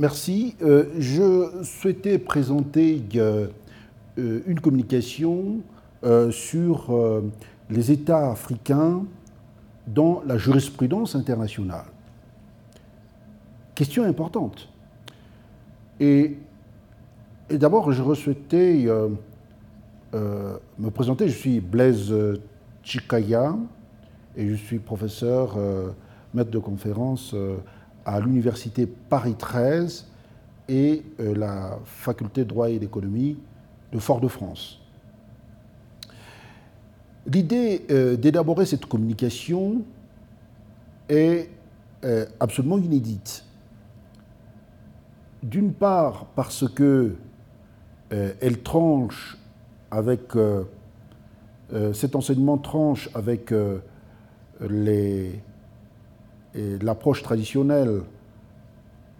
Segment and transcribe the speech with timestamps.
[0.00, 0.56] merci.
[0.62, 3.46] Euh, je souhaitais présenter euh,
[4.16, 5.60] une communication
[6.30, 7.22] sur
[7.68, 9.04] les États africains
[9.86, 11.84] dans la jurisprudence internationale.
[13.74, 14.70] Question importante.
[16.00, 16.38] Et,
[17.50, 18.86] d'abord, je souhaitais
[20.14, 21.28] me présenter.
[21.28, 22.14] Je suis Blaise
[22.82, 23.58] Chikaya
[24.38, 25.58] et je suis professeur,
[26.32, 27.34] maître de conférence
[28.04, 30.06] à l'université Paris 13
[30.68, 33.36] et euh, la faculté de droit et d'économie
[33.92, 34.80] de Fort-de-France.
[37.26, 39.82] L'idée euh, d'élaborer cette communication
[41.08, 41.50] est
[42.04, 43.44] euh, absolument inédite.
[45.42, 47.16] D'une part parce que
[48.10, 49.38] elle tranche
[49.92, 50.32] avec
[51.92, 53.54] cet enseignement tranche avec
[54.68, 55.40] les
[56.54, 58.02] l'approche traditionnelle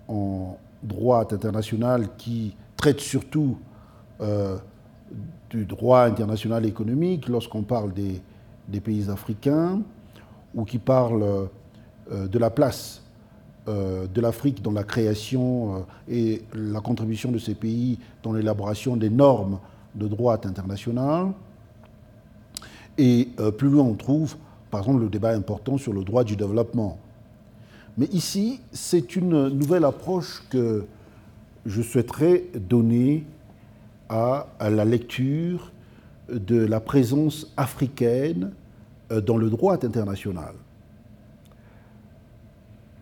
[0.08, 3.58] en droit international qui traite surtout
[4.20, 4.56] euh,
[5.50, 8.22] du droit international économique lorsqu'on parle des,
[8.80, 9.82] pays africains
[10.54, 11.48] ou qui parle
[12.12, 13.02] euh, de la place
[13.68, 19.10] euh, de l'Afrique dans la création et la contribution de ces pays dans l'élaboration des
[19.10, 19.58] normes
[19.94, 21.32] de droit international.
[22.96, 24.36] Et plus loin, on trouve,
[24.70, 26.98] par exemple, le débat important sur le droit du développement
[27.98, 30.86] mais ici, c'est une nouvelle approche que
[31.66, 33.24] je souhaiterais donner
[34.08, 35.72] à, la lecture
[36.30, 38.52] de la présence africaine
[39.10, 40.54] euh, dans le droit international.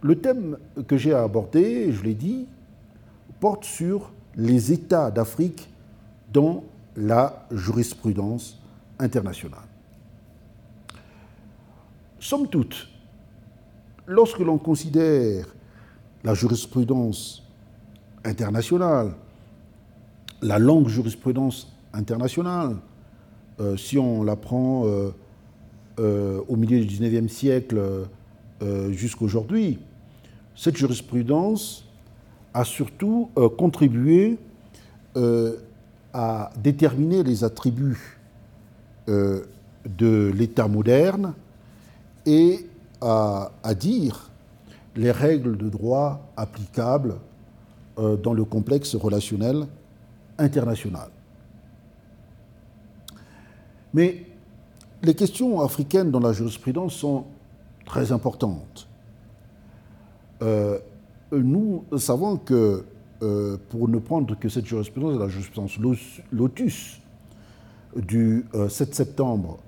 [0.03, 2.47] Le thème que j'ai abordé, je l'ai dit,
[3.41, 5.69] porte sur les États d'Afrique
[6.33, 6.65] dans
[6.97, 8.61] la jurisprudence
[8.99, 9.61] internationale.
[12.21, 12.89] Somme toute,
[14.09, 15.47] lorsque l'on considère
[16.25, 17.45] la jurisprudence
[18.25, 19.13] internationale,
[20.43, 22.77] la longue jurisprudence internationale,
[23.61, 25.11] euh, si on la prend euh,
[26.01, 27.81] euh, au milieu du XIXe siècle
[28.91, 29.79] jusqu'à aujourd'hui,
[30.57, 31.85] cette jurisprudence
[32.53, 34.37] a surtout contribué
[36.13, 38.19] à déterminer les attributs
[39.07, 41.35] de l'État moderne
[42.27, 42.68] et
[43.01, 44.31] à, dire
[44.97, 47.17] les règles de droit applicables
[47.99, 49.67] euh, dans le complexe relationnel
[50.39, 51.09] international.
[53.95, 54.27] Mais
[55.03, 57.25] les questions africaines dans la jurisprudence sont
[57.87, 58.89] très importantes.
[60.43, 60.79] Euh,
[61.33, 62.85] nous savons que,
[63.23, 65.79] euh, pour ne prendre que cette jurisprudence, la jurisprudence
[66.33, 67.01] Lotus
[67.97, 69.59] du 7 septembre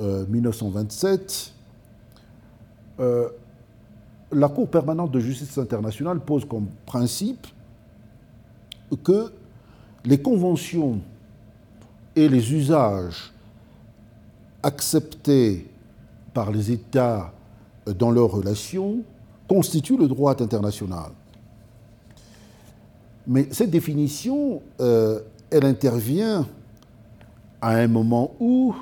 [0.00, 1.54] 1927,
[3.00, 3.28] euh,
[4.32, 7.46] la Cour permanente de justice internationale pose comme principe
[9.02, 9.32] que
[10.04, 11.00] les conventions
[12.14, 13.32] et les usages
[14.62, 15.66] acceptés
[16.34, 17.32] par les États
[17.86, 19.02] dans leurs relations
[19.48, 21.10] constituent le droit international.
[23.26, 26.46] Mais cette définition, euh, elle intervient
[27.60, 28.74] à un moment où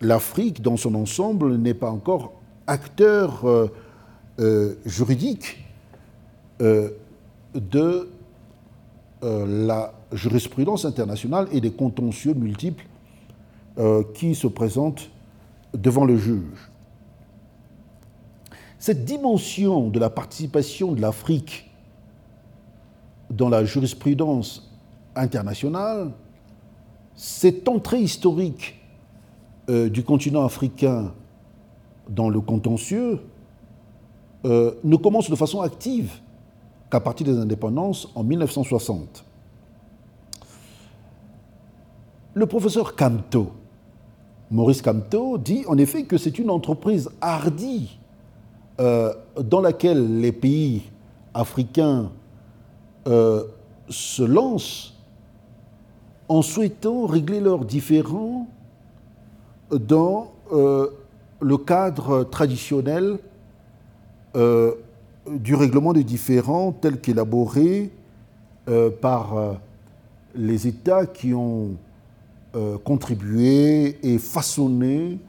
[0.00, 3.68] l'Afrique, dans son ensemble, n'est pas encore acteur euh,
[4.38, 5.64] euh, juridique
[6.60, 6.90] euh,
[7.54, 8.08] de
[9.22, 12.86] la jurisprudence internationale et des contentieux multiples
[14.14, 15.10] qui se présentent
[15.74, 16.70] devant le juge.
[18.78, 21.70] Cette dimension de la participation de l'Afrique
[23.28, 24.72] dans la jurisprudence
[25.14, 26.12] internationale,
[27.14, 28.80] cette entrée historique
[29.68, 31.12] du continent africain
[32.10, 33.20] dans le contentieux
[34.44, 36.12] euh, ne commence de façon active
[36.90, 39.24] qu'à partir des indépendances en 1960.
[42.34, 43.52] Le professeur Camto,
[44.50, 47.98] Maurice Camto, dit en effet que c'est une entreprise hardie
[48.80, 50.82] euh, dans laquelle les pays
[51.32, 52.10] africains
[53.06, 53.44] euh,
[53.88, 54.94] se lancent
[56.28, 58.48] en souhaitant régler leurs différends
[59.70, 60.32] dans
[61.40, 63.18] le cadre traditionnel
[64.36, 64.72] euh,
[65.28, 67.90] du règlement des différends tel qu'élaboré
[68.68, 69.52] euh, par euh,
[70.34, 71.70] les États qui ont
[72.82, 75.20] contribué et façonné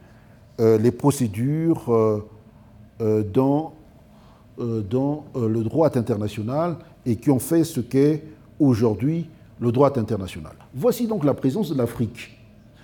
[0.58, 2.24] les procédures
[3.00, 3.74] dans,
[4.58, 8.24] dans le droit international et qui ont fait ce qu'est
[8.60, 9.30] aujourd'hui
[9.60, 10.54] le droit international.
[10.74, 12.41] Voici donc la présence de l'Afrique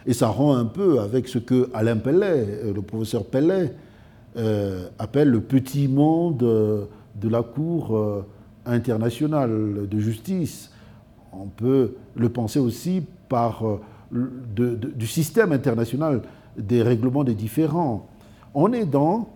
[0.08, 3.74] et ça rend un peu avec ce que Alain Pellet, euh, le professeur Pellet,
[4.38, 8.24] euh, appelle le petit monde euh, de la Cour
[8.66, 10.72] international de justice,
[11.34, 13.64] on peut le penser aussi par
[14.12, 16.22] du système international
[16.58, 18.08] des règlements des différends.
[18.54, 19.30] On est dans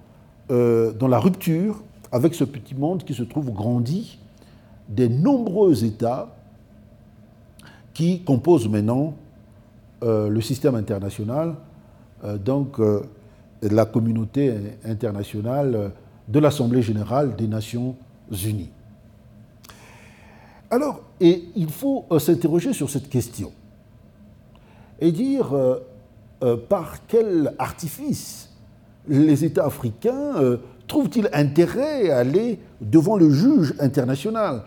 [0.49, 1.81] la rupture
[2.11, 4.19] avec ce petit monde qui se trouve grandi
[4.89, 6.35] des nombreux États
[7.95, 9.15] qui composent maintenant
[10.03, 11.53] euh, le système international,
[12.23, 13.01] euh, donc euh,
[13.61, 14.51] la communauté
[14.83, 15.91] internationale
[16.27, 17.95] de l'Assemblée générale des Nations
[18.31, 18.71] unies.
[20.71, 23.51] Alors, il faut s'interroger sur cette question
[24.99, 25.53] et dire
[26.69, 28.49] par quel artifice
[29.07, 30.57] les États africains
[30.87, 34.63] trouvent-ils intérêt à aller devant le juge international?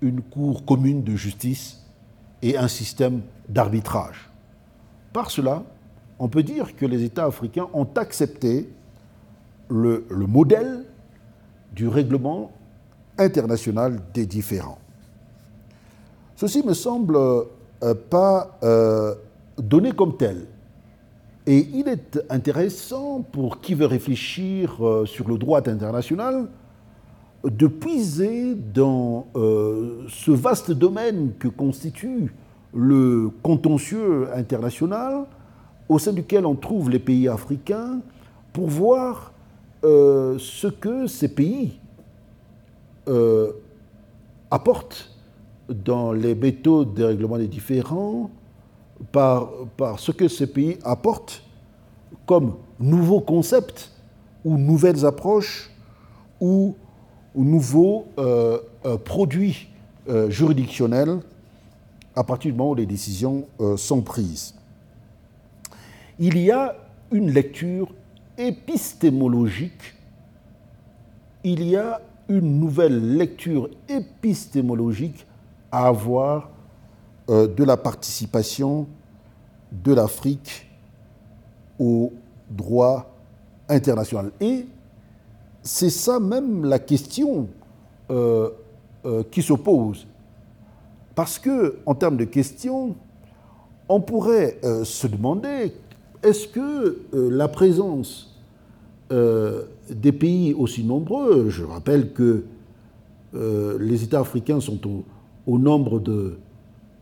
[0.01, 1.81] une cour commune de justice
[2.41, 4.29] et un système d'arbitrage.
[5.13, 5.63] Par cela,
[6.19, 8.69] on peut dire que les États africains ont accepté
[9.69, 10.83] le, le modèle
[11.73, 12.51] du règlement
[13.17, 14.77] international des différends.
[16.35, 17.43] Ceci me semble euh,
[17.93, 19.13] pas euh,
[19.57, 20.47] donné comme tel.
[21.45, 26.47] Et il est intéressant pour qui veut réfléchir euh, sur le droit international
[27.43, 32.33] de puiser dans ce vaste domaine que constitue
[32.73, 35.25] le contentieux international,
[35.87, 37.99] au sein duquel on trouve les pays africains,
[38.51, 39.31] pour voir
[39.83, 41.79] ce que ces pays
[44.49, 45.14] apportent
[45.69, 48.29] dans les méthodes de règlement des différends
[49.11, 51.43] par, par ce que ces pays apportent
[52.25, 53.91] comme nouveaux concepts
[54.43, 55.71] ou nouvelles approches
[56.39, 56.75] ou,
[57.35, 59.67] nouveaux euh, euh, produits
[60.07, 61.19] euh, juridictionnels
[62.15, 63.45] à partir du moment où les décisions
[63.75, 64.55] sont prises.
[66.17, 66.77] Il y a
[67.11, 67.89] une lecture
[68.37, 69.95] épistémologique,
[71.43, 75.25] il y a une nouvelle lecture épistémologique
[75.75, 76.49] à avoir
[77.29, 78.87] euh, de la participation
[79.71, 80.69] de l'Afrique
[81.77, 82.13] au
[82.49, 83.13] droit
[83.67, 84.31] international.
[84.39, 84.67] Et
[85.61, 87.49] c'est ça même la question
[88.09, 88.51] euh,
[89.05, 90.07] euh, qui se pose.
[91.13, 92.95] Parce que, en termes de questions,
[93.89, 95.73] on pourrait se demander
[96.23, 98.35] est-ce que la présence
[99.09, 102.43] des pays aussi nombreux, je rappelle que
[103.33, 105.03] les États africains sont au,
[105.47, 106.39] au nombre de,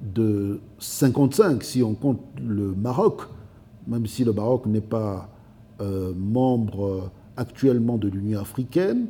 [0.01, 3.21] de 55 si on compte le Maroc,
[3.87, 5.29] même si le Maroc n'est pas
[5.81, 9.07] euh, membre actuellement de l'Union africaine,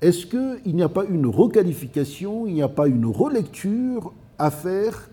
[0.00, 5.08] est-ce qu'il n'y a pas une requalification, il n'y a pas une relecture à faire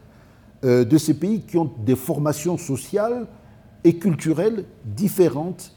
[0.65, 3.27] euh, de ces pays qui ont des formations sociales
[3.83, 5.72] et culturelles différentes,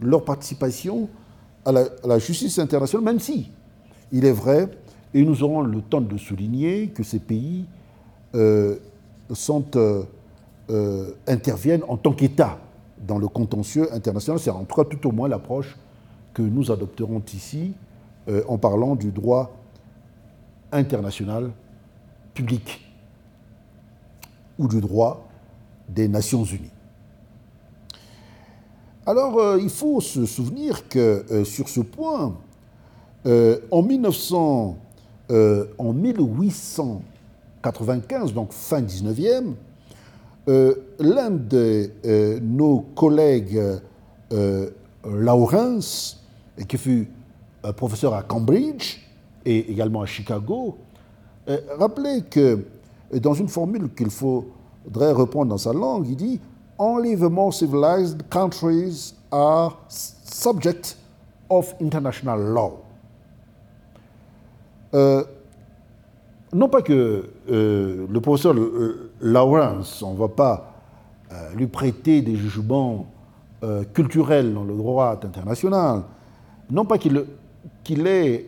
[0.00, 1.08] leur participation
[1.64, 3.50] à la justice internationale, même si,
[4.12, 4.70] il est vrai,
[5.14, 7.64] et nous aurons le temps de souligner que ces pays
[8.34, 8.76] euh,
[9.30, 10.02] euh,
[10.70, 12.58] euh, interviennent en tant qu'État
[13.06, 14.38] dans le contentieux international.
[14.38, 15.76] C'est en tout cas tout au moins l'approche
[16.34, 17.72] que nous adopterons ici
[18.46, 19.56] en parlant du droit
[20.70, 21.50] international
[22.34, 22.86] public
[24.58, 25.26] ou du droit
[25.88, 26.70] des Nations Unies.
[29.06, 32.36] Alors, il faut se souvenir que sur ce point,
[33.24, 34.76] en 1900,
[35.30, 39.52] euh, en 1895, donc fin 19e,
[40.48, 43.60] euh, l'un de euh, nos collègues,
[45.04, 46.24] Lawrence,
[46.66, 47.10] qui fut
[47.76, 49.00] professeur à Cambridge
[49.44, 50.78] et également à Chicago,
[51.78, 52.64] rappelait que
[53.14, 56.40] dans une formule qu'il faudrait reprendre dans sa langue, il dit
[56.78, 60.96] Only the more civilized countries are subject
[61.48, 62.87] of international law.
[64.94, 65.24] Euh,
[66.52, 68.54] non pas que euh, le professeur
[69.20, 70.74] Lawrence, on ne va pas
[71.30, 73.06] euh, lui prêter des jugements
[73.92, 76.02] culturels dans le droit international,
[76.70, 78.46] non pas qu'il ait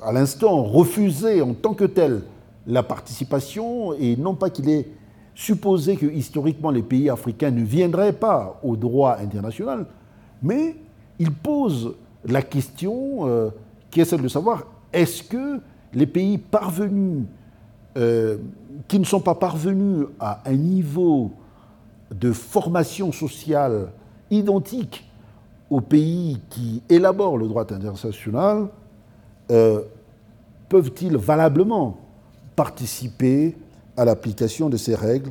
[0.00, 2.22] à l'instant, refusé en tant que tel
[2.68, 4.86] la participation, et non pas qu'il est
[5.34, 9.86] supposé que historiquement les pays africains ne viendraient pas au droit international,
[10.40, 10.76] mais
[11.18, 13.50] il pose la question euh,
[13.92, 15.60] qui est celle de savoir est-ce que
[15.92, 17.24] les pays parvenus,
[17.96, 18.38] euh,
[18.88, 21.30] qui ne sont pas parvenus à un niveau
[22.10, 23.88] de formation sociale
[24.30, 25.08] identique
[25.70, 28.68] aux pays qui élaborent le droit international,
[29.50, 29.82] euh,
[30.68, 31.98] peuvent-ils valablement
[32.56, 33.56] participer
[33.96, 35.30] à l'application de ces règles?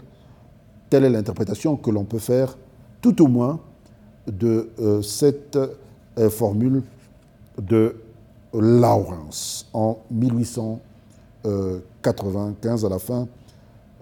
[0.89, 2.55] Telle est l'interprétation que l'on peut faire,
[3.01, 3.59] tout au moins,
[4.27, 5.57] de euh, cette
[6.29, 6.83] formule
[7.59, 7.95] de
[8.53, 13.27] Lawrence en 1895, à la fin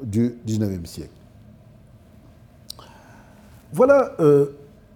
[0.02, 1.12] du XIXe siècle.
[3.72, 4.16] Voilà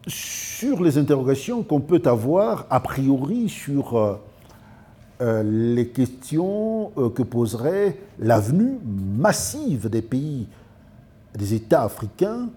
[0.07, 4.15] sur les interrogations qu'on peut avoir a priori sur euh,
[5.21, 10.47] euh, les questions euh, que poserait l'avenue massive des pays,
[11.37, 12.49] des États africains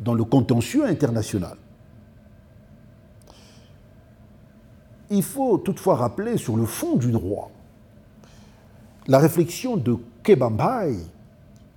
[0.00, 1.56] dans le contentieux international.
[5.10, 7.50] Il faut toutefois rappeler sur le fond du droit
[9.08, 10.98] la réflexion de Kebambaï,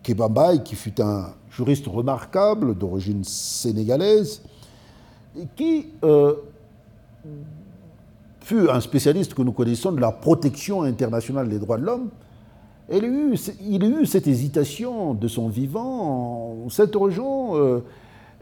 [0.03, 4.41] Kebambaï qui fut un juriste remarquable d'origine sénégalaise,
[5.55, 6.35] qui euh,
[8.41, 12.09] fut un spécialiste que nous connaissons de la protection internationale des droits de l'homme,
[12.89, 17.53] il a, eu, cette hésitation de son vivant en s'interrogeant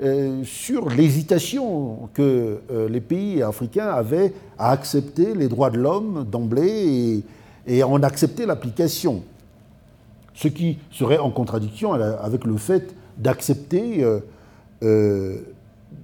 [0.01, 7.24] euh, sur l'hésitation que les pays africains avaient à accepter les droits de l'homme d'emblée
[7.68, 9.24] et, à en accepter l'application.
[10.34, 14.06] Ce qui serait en contradiction avec le fait d'accepter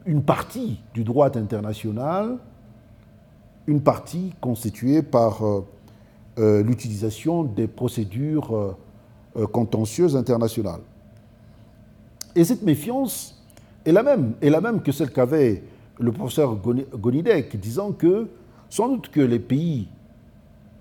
[0.06, 2.38] une partie du droit international,
[3.68, 5.66] une partie constituée par euh,
[6.38, 8.76] euh, l'utilisation des procédures
[9.36, 10.82] euh, contentieuses internationales.
[12.36, 13.44] Et cette méfiance
[13.86, 15.64] est la même, la même que celle qu'avait
[16.00, 18.28] le professeur Gonidek, disant que
[18.70, 19.88] sans doute que les pays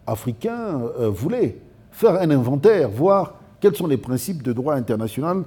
[0.06, 0.80] africains
[1.10, 1.58] voulaient
[1.92, 5.44] faire un inventaire, voir quels sont les principes de droit international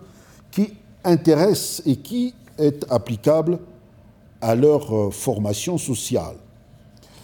[0.50, 0.74] qui
[1.04, 3.60] intéressent et qui est applicable
[4.42, 6.36] à leur euh, formation sociale.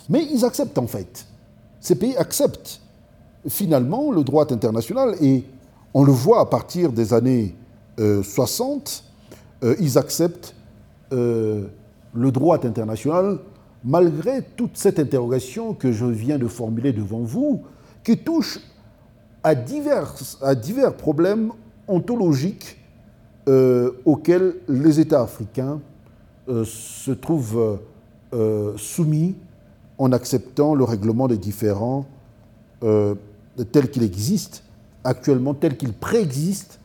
[0.10, 1.26] Mais ils acceptent en fait.
[1.80, 2.82] Ces pays acceptent
[3.48, 5.44] finalement le droit international et
[5.94, 7.56] on le voit à partir des années
[7.98, 9.04] 60,
[9.64, 10.56] euh, euh, ils acceptent
[11.12, 13.40] le droit international
[13.84, 17.64] malgré toute cette interrogation que je viens de formuler devant vous,
[18.04, 18.60] qui touche
[19.44, 21.52] à divers, à divers problèmes
[21.88, 22.78] ontologiques
[23.50, 25.82] euh, auxquels les États africains
[26.48, 27.80] euh, se trouvent
[28.34, 29.36] euh, soumis
[29.98, 32.06] en acceptant le règlement des différends
[33.72, 34.64] tel qu'il existe
[35.06, 36.80] actuellement, tel qu'il préexiste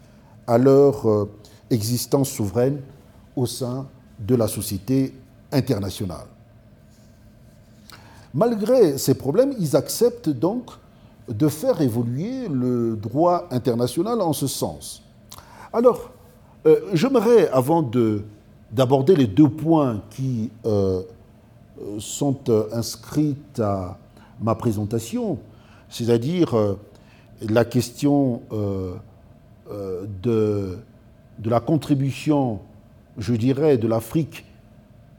[0.47, 1.27] à leur
[1.71, 2.81] existence souveraine
[3.37, 3.87] au sein
[4.19, 5.15] de la société
[5.53, 6.27] internationale.
[8.35, 10.71] Malgré ces problèmes, ils acceptent donc
[11.29, 15.03] de faire évoluer le droit international en ce sens.
[15.73, 16.11] Alors,
[16.67, 17.89] euh, j'aimerais, avant
[18.73, 21.03] d'aborder les deux points qui euh,
[21.99, 23.97] sont euh, inscrits à
[24.41, 25.39] ma présentation,
[25.89, 26.77] c'est-à-dire
[27.49, 28.43] la question
[30.23, 30.79] de,
[31.38, 32.61] de, la contribution,
[33.16, 34.45] je dirais, de l'Afrique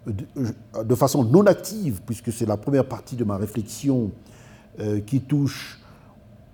[0.06, 4.12] de, façon non active, puisque c'est la première partie de ma réflexion
[5.06, 5.80] qui touche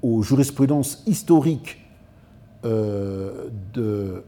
[0.02, 1.78] aux jurisprudences historiques
[2.66, 4.22] euh, euh,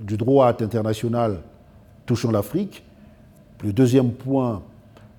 [0.00, 1.40] du droit international
[2.06, 2.82] touchant l'Afrique.
[3.62, 4.62] Le deuxième point,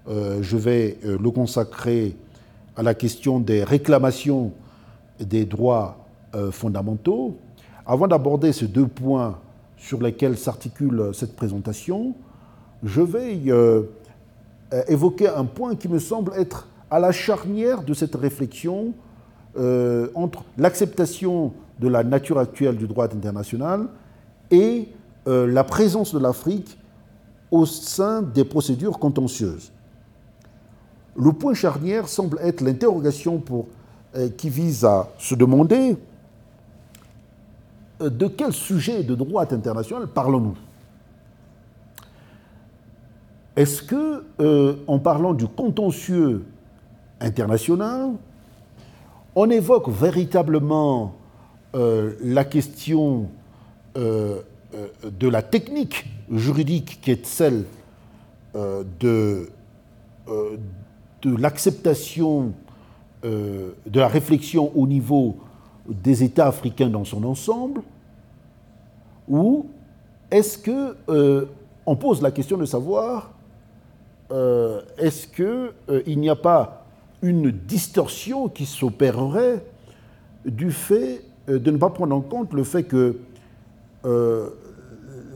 [0.07, 2.15] euh, je vais le consacrer
[2.75, 4.51] à la question des réclamations
[5.19, 5.97] des droits
[6.51, 7.38] fondamentaux.
[7.86, 9.38] Avant d'aborder ces deux points
[9.78, 12.13] sur lesquels s'articule cette présentation,
[12.84, 13.42] je vais
[14.88, 18.94] évoquer un point qui me semble être à la charnière de cette réflexion
[20.16, 23.88] entre l'acceptation de la nature actuelle du droit international
[24.52, 24.88] et
[25.28, 26.78] euh, la présence de l'Afrique
[27.52, 29.72] au sein des procédures contentieuses.
[31.16, 33.42] Le point charnière semble être l'interrogation
[34.16, 35.96] euh, qui vise à se demander euh,
[38.00, 40.57] de quel sujet de droit international parlons-nous?
[43.55, 44.25] Est-ce que,
[44.88, 46.43] en parlant du contentieux
[47.19, 48.13] international,
[49.35, 51.15] on évoque véritablement
[51.75, 53.29] euh, la question
[53.97, 54.41] euh,
[54.75, 54.88] euh,
[55.19, 57.65] de la technique juridique qui est celle
[59.00, 59.50] de,
[60.27, 62.53] de l'acceptation
[63.23, 65.38] de la réflexion au niveau
[65.88, 67.82] des États africains dans son ensemble,
[69.28, 69.68] ou
[70.32, 70.96] est-ce que
[71.86, 73.32] on pose la question de savoir
[74.98, 76.86] est-ce qu'il n'y a pas
[77.22, 79.63] une distorsion qui s'opérerait
[80.46, 83.18] du fait de ne pas prendre en compte le fait que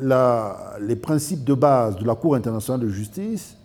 [0.01, 3.57] les principes de base de la Cour internationale de justice,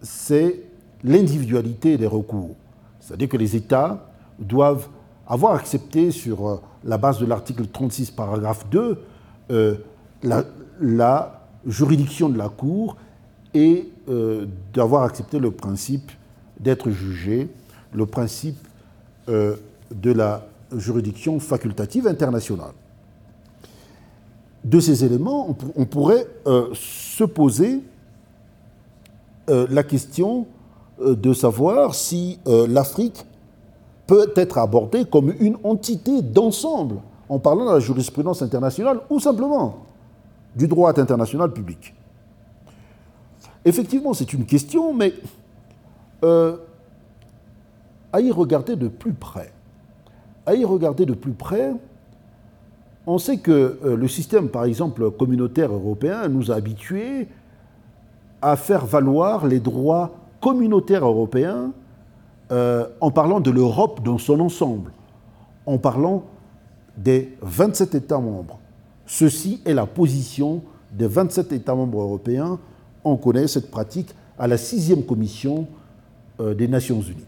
[0.00, 0.62] c'est
[1.04, 2.54] l'individualité des recours.
[3.00, 4.06] C'est-à-dire que les États
[4.38, 4.88] doivent
[5.32, 8.98] avoir accepté sur euh, la base de l'article 36, paragraphe 2,
[9.50, 9.76] euh,
[10.22, 12.96] la, juridiction de la Cour
[13.54, 16.10] et euh, d'avoir accepté le principe
[16.60, 17.48] d'être jugé,
[17.92, 18.58] le principe
[19.28, 20.44] de la
[20.76, 22.72] juridiction facultative internationale.
[24.64, 26.26] De ces éléments, on, pourrait
[26.74, 27.82] se poser
[29.46, 30.46] la question
[31.00, 33.24] de savoir si l'Afrique
[34.12, 36.96] peut être abordée comme une entité d'ensemble
[37.30, 39.86] en parlant de la jurisprudence internationale ou simplement
[40.54, 41.94] du droit international public.
[43.64, 45.14] Effectivement, c'est une question, mais
[46.22, 49.50] à y regarder de plus près,
[50.44, 51.72] à y regarder de plus près,
[53.06, 57.28] on sait que euh, le système, par exemple, communautaire européen nous a habitués
[58.42, 61.72] à faire valoir les droits communautaires européens
[62.50, 64.92] euh, en parlant de l'Europe dans son ensemble,
[65.64, 66.24] en parlant
[66.96, 68.58] des 27 États membres.
[69.06, 72.58] Ceci est la position des 27 États membres européens.
[73.04, 75.66] On connaît cette pratique à la sixième commission
[76.40, 77.24] euh, des Nations Unies.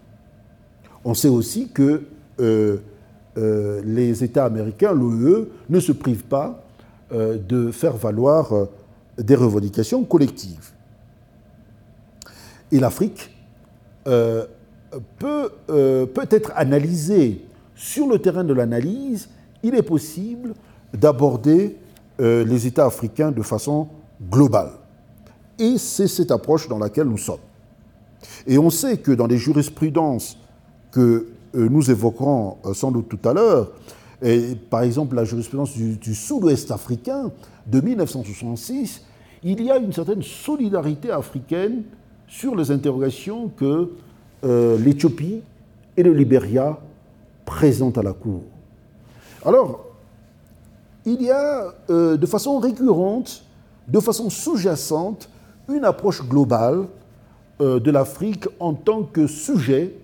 [1.05, 2.03] On sait aussi que
[2.41, 2.79] euh,
[3.37, 6.61] les États américains, l'OEE, ne se privent pas
[7.13, 8.53] de faire valoir
[9.19, 10.73] des revendications collectives.
[12.71, 13.31] Et l'Afrique
[15.19, 19.29] peut, peut être analysée sur le terrain de l'analyse.
[19.63, 20.55] Il est possible
[20.93, 21.77] d'aborder
[22.19, 23.89] les États africains de façon
[24.31, 24.71] globale.
[25.59, 27.39] Et c'est cette approche dans laquelle nous sommes.
[28.47, 30.39] Et on sait que dans les jurisprudences
[30.91, 33.73] que euh, nous évoquerons euh, sans doute tout à l'heure,
[34.71, 37.31] par exemple la jurisprudence du, sud-ouest africain
[37.67, 39.03] de 1966,
[39.43, 41.83] il y a une certaine solidarité africaine
[42.27, 43.91] sur les interrogations que
[44.45, 45.43] euh, l'Éthiopie
[45.97, 46.79] et le Libéria
[47.45, 48.43] présentent à la Cour.
[49.45, 49.87] Alors,
[51.07, 53.45] il y a de façon récurrente,
[53.89, 55.29] de façon sous-jacente,
[55.69, 56.87] une approche globale
[57.61, 59.95] de l'Afrique en tant que sujet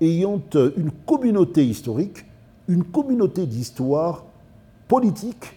[0.00, 0.42] ayant
[0.76, 2.24] une communauté historique,
[2.66, 4.24] une communauté d'histoire
[4.88, 5.56] politique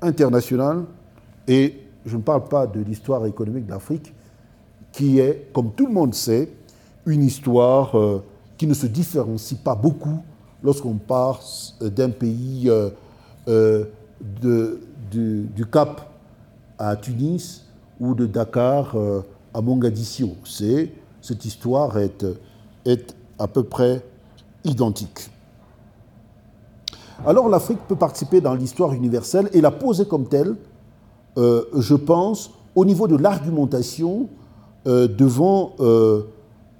[0.00, 0.84] internationale,
[1.46, 4.12] et je ne parle pas de l'histoire économique d'Afrique,
[4.92, 6.48] qui est, comme tout le monde sait,
[7.06, 8.22] une histoire euh,
[8.56, 10.22] qui ne se différencie pas beaucoup
[10.62, 11.40] lorsqu'on part
[11.80, 12.90] d'un pays euh,
[13.48, 13.84] euh,
[14.40, 16.12] du, Cap
[16.78, 17.64] à Tunis
[18.00, 18.94] ou de Dakar
[19.54, 20.30] à Mogadiscio.
[20.44, 22.24] C'est, cette histoire est,
[23.38, 24.04] à peu près
[24.64, 25.30] identiques.
[27.24, 30.56] Alors l'Afrique peut participer dans l'histoire universelle et la poser comme telle,
[31.38, 34.28] euh, je pense, au niveau de l'argumentation
[34.86, 36.22] euh, devant euh,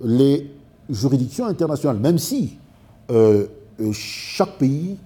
[0.03, 0.51] les
[0.91, 2.59] juridictions internationales, même si
[3.93, 4.97] chaque pays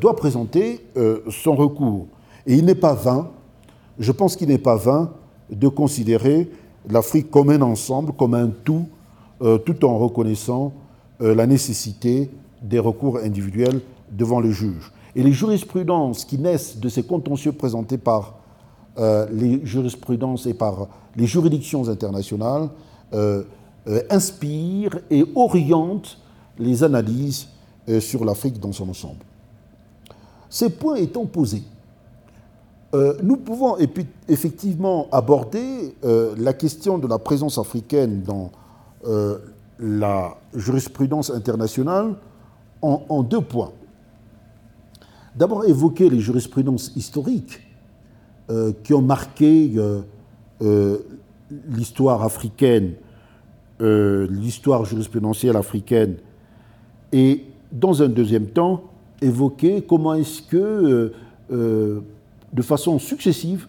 [0.00, 0.84] doit présenter
[1.30, 2.06] son recours.
[2.46, 3.28] Et il n'est pas vain,
[3.98, 5.10] je pense qu'il n'est pas vain
[5.50, 6.50] de considérer
[6.88, 8.86] l'Afrique comme un ensemble, comme un tout,
[9.64, 10.72] tout en reconnaissant
[11.22, 14.92] euh, la nécessité des recours individuels devant le juge.
[15.14, 18.34] Et les jurisprudences qui naissent de ces contentieux présentés par
[18.98, 22.68] euh, les jurisprudences et par les juridictions internationales
[23.88, 26.18] euh, inspirent et orientent
[26.58, 27.48] les analyses
[28.00, 29.24] sur l'Afrique dans son ensemble.
[30.50, 31.62] Ces points étant posés,
[33.22, 33.76] nous pouvons
[34.26, 38.50] effectivement aborder la question de la présence africaine dans
[39.78, 42.16] la jurisprudence internationale
[42.82, 43.72] en, deux points.
[45.34, 47.60] D'abord évoquer les jurisprudences historiques
[48.50, 50.02] euh, qui ont marqué euh,
[50.62, 50.98] euh,
[51.68, 52.94] l'histoire africaine,
[53.80, 56.16] l'histoire jurisprudentielle africaine,
[57.12, 58.84] et dans un deuxième temps
[59.20, 61.12] évoquer comment est-ce que,
[61.50, 63.68] de façon successive,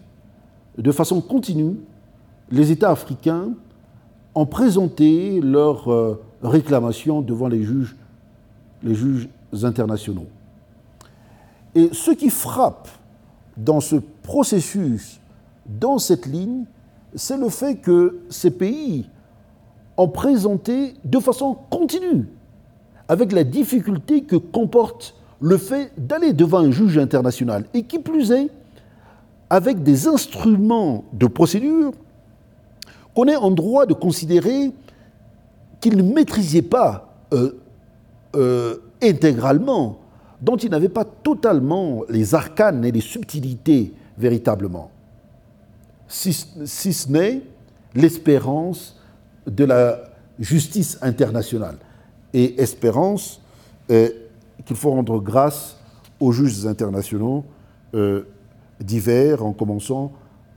[0.78, 1.76] de façon continue,
[2.50, 3.50] les États africains
[4.34, 7.96] ont présenté leurs euh, réclamations devant les juges,
[8.82, 9.28] les juges
[9.62, 10.26] internationaux.
[11.74, 12.88] Et ce qui frappe
[13.56, 15.20] dans ce processus,
[15.66, 16.64] dans cette ligne,
[17.14, 19.08] c'est le fait que ces pays
[19.98, 22.26] ont présenté de façon continue,
[23.08, 28.30] avec la difficulté que comporte le fait d'aller devant un juge international, et qui plus
[28.30, 28.48] est,
[29.50, 31.92] avec des instruments de procédure
[33.14, 34.72] qu'on est en droit de considérer
[35.80, 37.52] qu'il ne maîtrisait pas euh,
[38.36, 39.98] euh, intégralement,
[40.40, 44.90] dont il n'avait pas totalement les arcanes et les subtilités véritablement,
[46.06, 47.42] si, ce n'est
[47.94, 48.97] l'espérance
[49.48, 49.98] de la
[50.38, 51.76] justice internationale.
[52.32, 53.40] Et espérance
[53.90, 54.10] euh,
[54.64, 55.76] qu'il faut rendre grâce
[56.20, 57.44] aux juges internationaux
[58.80, 60.12] divers, en commençant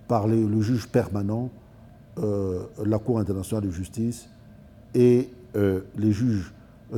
[0.07, 1.49] par le juge permanent,
[2.19, 4.27] euh, la Cour internationale de justice
[4.93, 6.53] et euh, les juges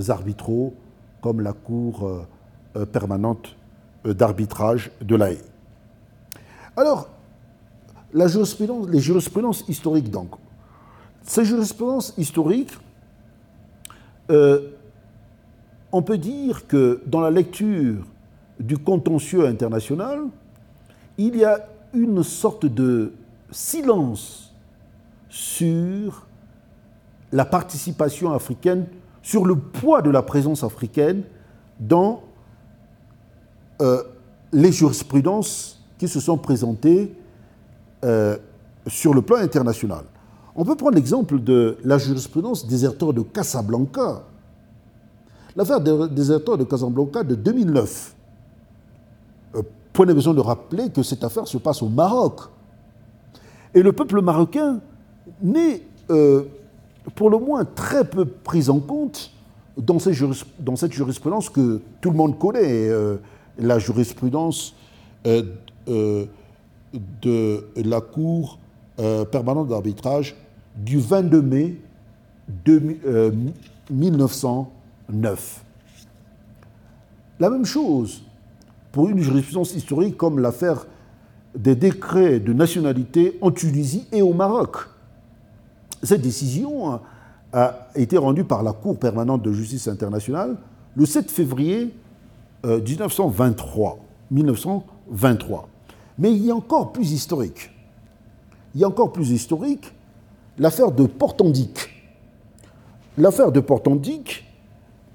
[0.08, 0.74] arbitraux
[1.22, 2.26] comme la Cour
[2.76, 3.56] euh, permanente
[4.04, 5.38] d'arbitrage de l'AE.
[6.76, 7.08] Alors,
[8.12, 10.32] la jurisprudence, les jurisprudences historiques donc.
[11.24, 12.78] Ces jurisprudences historiques,
[14.30, 18.06] on peut dire que dans la lecture
[18.60, 20.24] du contentieux international,
[21.18, 21.60] il y a
[21.94, 23.14] une sorte de
[23.52, 24.54] silence
[25.30, 26.26] sur
[27.32, 28.86] la participation africaine,
[29.22, 31.24] sur le poids de la présence africaine
[31.80, 32.24] dans
[33.82, 34.04] euh,
[34.52, 37.16] les jurisprudences qui se sont présentées
[38.04, 38.38] euh,
[38.88, 40.04] sur le plan international.
[40.56, 44.24] On peut prendre l'exemple de la jurisprudence déserteur de Casablanca.
[45.56, 48.16] L'affaire des de Casablanca de 2009
[49.94, 52.42] Point de besoin de rappeler que cette affaire se passe au Maroc.
[53.76, 54.80] Et le peuple marocain
[55.42, 56.44] n'est euh,
[57.14, 59.32] pour le moins très peu pris en compte
[59.78, 60.14] dans, cette
[60.92, 63.18] jurisprudence que tout le monde connaît, euh,
[63.60, 64.76] la jurisprudence
[65.28, 65.44] euh,
[67.22, 68.58] de la Cour
[69.32, 70.36] permanente d'arbitrage
[70.76, 71.78] du 22 mai
[73.90, 75.64] 1909.
[77.40, 78.24] La même chose
[78.92, 80.86] pour une jurisprudence historique comme l'affaire
[81.56, 84.78] des décrets de nationalité en Tunisie et au Maroc.
[86.02, 87.00] Cette décision
[87.54, 90.58] a été rendue par la Cour permanente de justice internationale
[90.96, 91.94] le 7 février
[92.64, 93.92] 1923.
[93.92, 93.96] Euh,
[94.32, 95.70] 1923.
[96.18, 97.72] Mais il y a encore plus historique.
[98.74, 99.93] Il y a encore plus historique
[100.58, 101.90] l'affaire de Portandic.
[103.18, 104.46] L'affaire de Portandic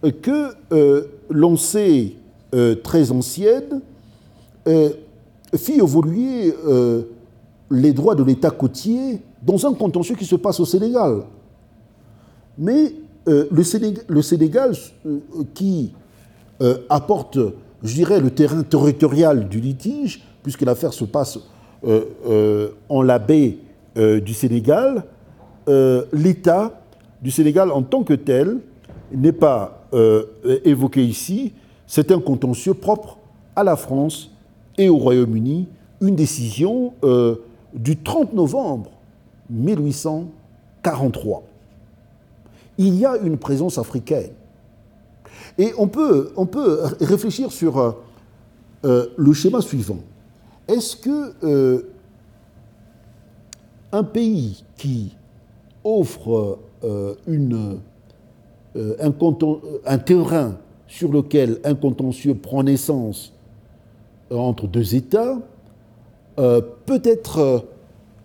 [0.04, 2.12] euh, que euh, l'on sait
[2.54, 3.80] euh, très ancienne
[5.56, 6.52] fit évoluer
[7.70, 11.22] les droits de l'État côtier dans un contentieux qui se passe au Sénégal.
[12.58, 12.92] Mais
[13.26, 14.74] le Sénégal
[15.54, 15.94] qui
[16.90, 17.38] apporte,
[17.82, 21.38] je dirais, le terrain territorial du litige, puisque l'affaire se passe
[22.90, 23.56] en la baie
[23.96, 25.06] du Sénégal,
[26.12, 26.80] l'État
[27.22, 28.58] du Sénégal en tant que tel
[29.12, 29.84] n'est pas
[30.64, 31.52] évoqué ici,
[31.86, 33.18] c'est un contentieux propre
[33.56, 34.30] à la France
[34.76, 35.66] et au Royaume-Uni,
[36.00, 37.34] une décision euh,
[37.74, 38.90] du 30 novembre
[39.50, 41.42] 1843.
[42.78, 44.30] Il y a une présence africaine.
[45.58, 47.90] Et on peut, on peut réfléchir sur euh,
[48.84, 49.98] euh, le schéma suivant.
[50.68, 51.84] Est-ce que
[53.90, 55.16] un pays qui
[55.84, 56.58] offre
[57.26, 57.80] une,
[58.76, 59.12] un,
[59.86, 63.32] un terrain sur lequel un contentieux prend naissance
[64.30, 65.38] entre deux États
[66.38, 67.66] euh, peut être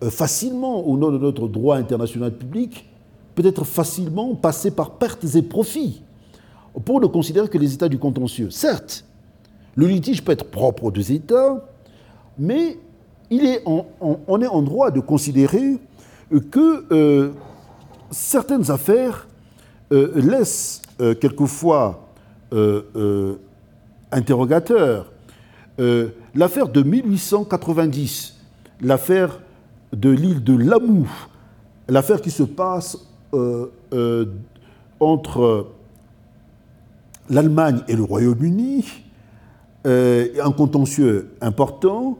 [0.02, 2.88] euh, facilement, au nom de notre droit international public,
[3.34, 6.02] peut être facilement passé par pertes et profits
[6.84, 8.50] pour ne considérer que les États du contentieux.
[8.50, 9.04] Certes,
[9.74, 11.64] le litige peut être propre aux deux États,
[12.38, 12.78] mais
[13.30, 15.78] on est en droit de considérer
[16.50, 17.30] que euh,
[18.10, 19.28] certaines affaires
[19.90, 20.82] laissent
[21.20, 22.04] quelquefois
[22.54, 23.34] euh, euh,
[24.12, 25.10] interrogateur.
[25.80, 28.36] Euh, l'affaire de 1890,
[28.80, 29.40] l'affaire
[29.92, 31.10] de l'île de Lamou,
[31.88, 32.96] l'affaire qui se passe
[35.00, 35.66] entre
[37.28, 38.84] l'Allemagne et le Royaume-Uni,
[39.84, 42.18] un contentieux important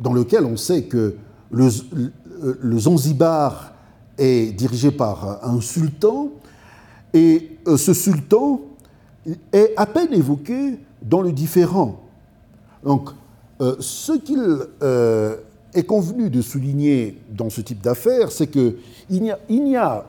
[0.00, 1.16] dans lequel on sait que
[1.50, 3.72] le, Zanzibar
[4.18, 6.30] est dirigé par un sultan
[7.12, 8.60] et euh, ce sultan
[9.52, 12.00] est à peine évoqué dans le différent.
[12.84, 13.10] Donc,
[13.60, 14.42] euh, ce qu'il
[14.82, 15.36] euh,
[15.74, 18.76] est convenu de souligner dans ce type d'affaires, c'est qu'il
[19.10, 20.06] n'y a, il y a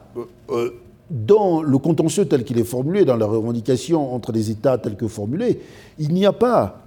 [1.09, 5.07] dans le contentieux tel qu'il est formulé, dans la revendication entre les États tel que
[5.07, 5.59] formulé,
[5.99, 6.81] il n'y a pas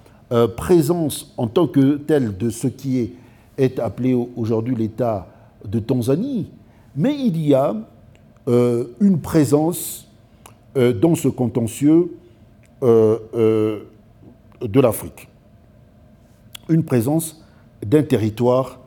[0.56, 3.12] présence en tant que tel de ce qui est,
[3.58, 5.28] est appelé aujourd'hui l'État
[5.64, 6.50] de Tanzanie,
[6.96, 7.74] mais il y a
[8.46, 10.08] une présence
[10.74, 12.10] dans ce contentieux
[12.82, 13.80] de
[14.80, 15.28] l'Afrique.
[16.68, 17.44] Une présence
[17.84, 18.80] d'un territoire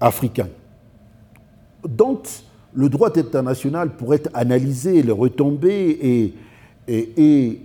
[0.00, 0.48] africain
[1.86, 2.22] dont
[2.74, 6.34] le droit international pourrait analyser les retombées et,
[6.88, 7.60] et,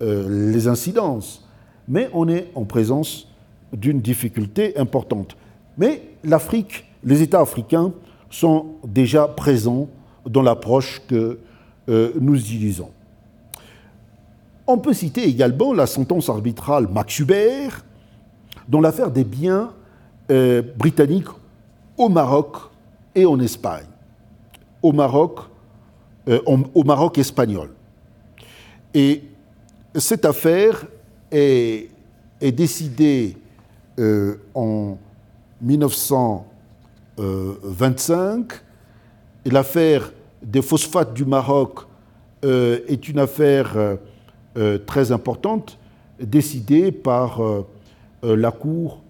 [0.00, 1.46] les incidences,
[1.88, 3.28] mais on est en présence
[3.72, 5.36] d'une difficulté importante.
[5.78, 7.92] Mais l'Afrique, les États africains
[8.30, 9.88] sont déjà présents
[10.26, 11.38] dans l'approche que
[11.88, 12.90] euh, nous utilisons.
[14.66, 17.84] On peut citer également la sentence arbitrale Max Hubert
[18.68, 19.72] dans l'affaire des biens
[20.30, 21.28] euh, britanniques
[21.96, 22.56] au Maroc
[23.14, 23.86] et en Espagne.
[24.82, 25.40] Au Maroc,
[26.28, 27.70] euh, au Maroc espagnol.
[28.94, 29.24] Et
[29.94, 30.86] cette affaire
[31.30, 31.90] est,
[32.40, 33.36] est décidée
[34.54, 34.96] en
[35.60, 38.52] 1925.
[39.44, 40.10] Et l'affaire
[40.42, 41.80] des phosphates du Maroc
[42.44, 43.96] euh, est une affaire euh,
[44.56, 45.78] euh, très importante,
[46.20, 47.40] décidée par
[48.22, 49.00] la Cour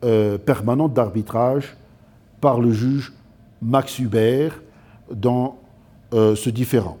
[0.00, 1.76] permanente d'arbitrage,
[2.40, 3.12] par le juge
[3.62, 4.60] Max Hubert,
[5.12, 5.56] dans
[6.12, 6.98] ce différent.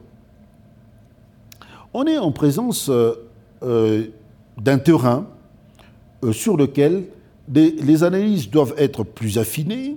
[1.92, 2.88] On est en présence
[4.60, 5.26] d'un terrain
[6.32, 7.04] sur lequel
[7.52, 9.96] les, analyses doivent être plus affinées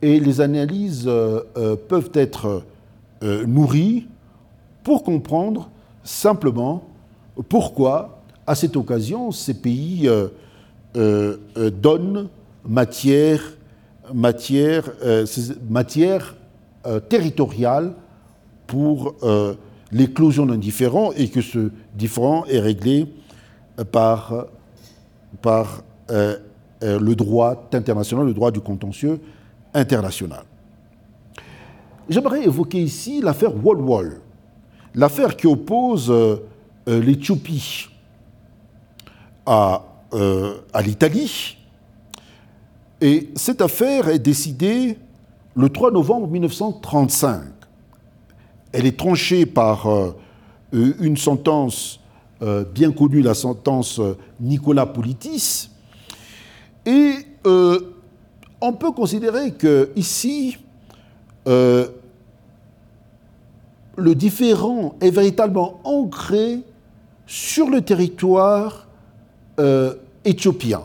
[0.00, 2.62] et les analyses euh, euh, peuvent être
[3.22, 4.06] euh, nourries
[4.82, 5.70] pour comprendre
[6.02, 6.84] simplement
[7.48, 10.10] pourquoi, à cette occasion, ces pays
[10.94, 12.28] donnent
[12.66, 13.40] matière,
[14.12, 14.90] matière,
[15.70, 16.36] matière
[17.08, 17.94] territoriale
[18.66, 19.14] pour
[19.92, 23.06] l'éclosion d'un différent et que ce différent est réglé
[23.90, 24.46] par,
[25.40, 25.82] par
[26.82, 29.20] euh, le droit international, le droit du contentieux
[29.72, 30.42] international.
[32.08, 34.20] J'aimerais évoquer ici l'affaire Wall-Wall,
[34.96, 36.44] l'affaire qui oppose euh,
[36.88, 37.88] euh, l'Éthiopie
[39.46, 39.84] à,
[40.72, 41.56] à l'Italie.
[43.00, 44.98] Et cette affaire est décidée
[45.54, 47.42] le 3 novembre 1935.
[48.72, 49.88] Elle est tranchée par
[50.72, 51.98] une sentence
[52.74, 54.00] bien connue, la sentence
[54.40, 55.70] Nicolas Politis,
[56.84, 57.14] et
[57.46, 57.80] euh,
[58.60, 60.58] on peut considérer que ici,
[61.46, 61.88] euh,
[63.96, 66.60] le différent est véritablement ancré
[67.26, 68.86] sur le territoire
[69.60, 70.82] euh, éthiopien,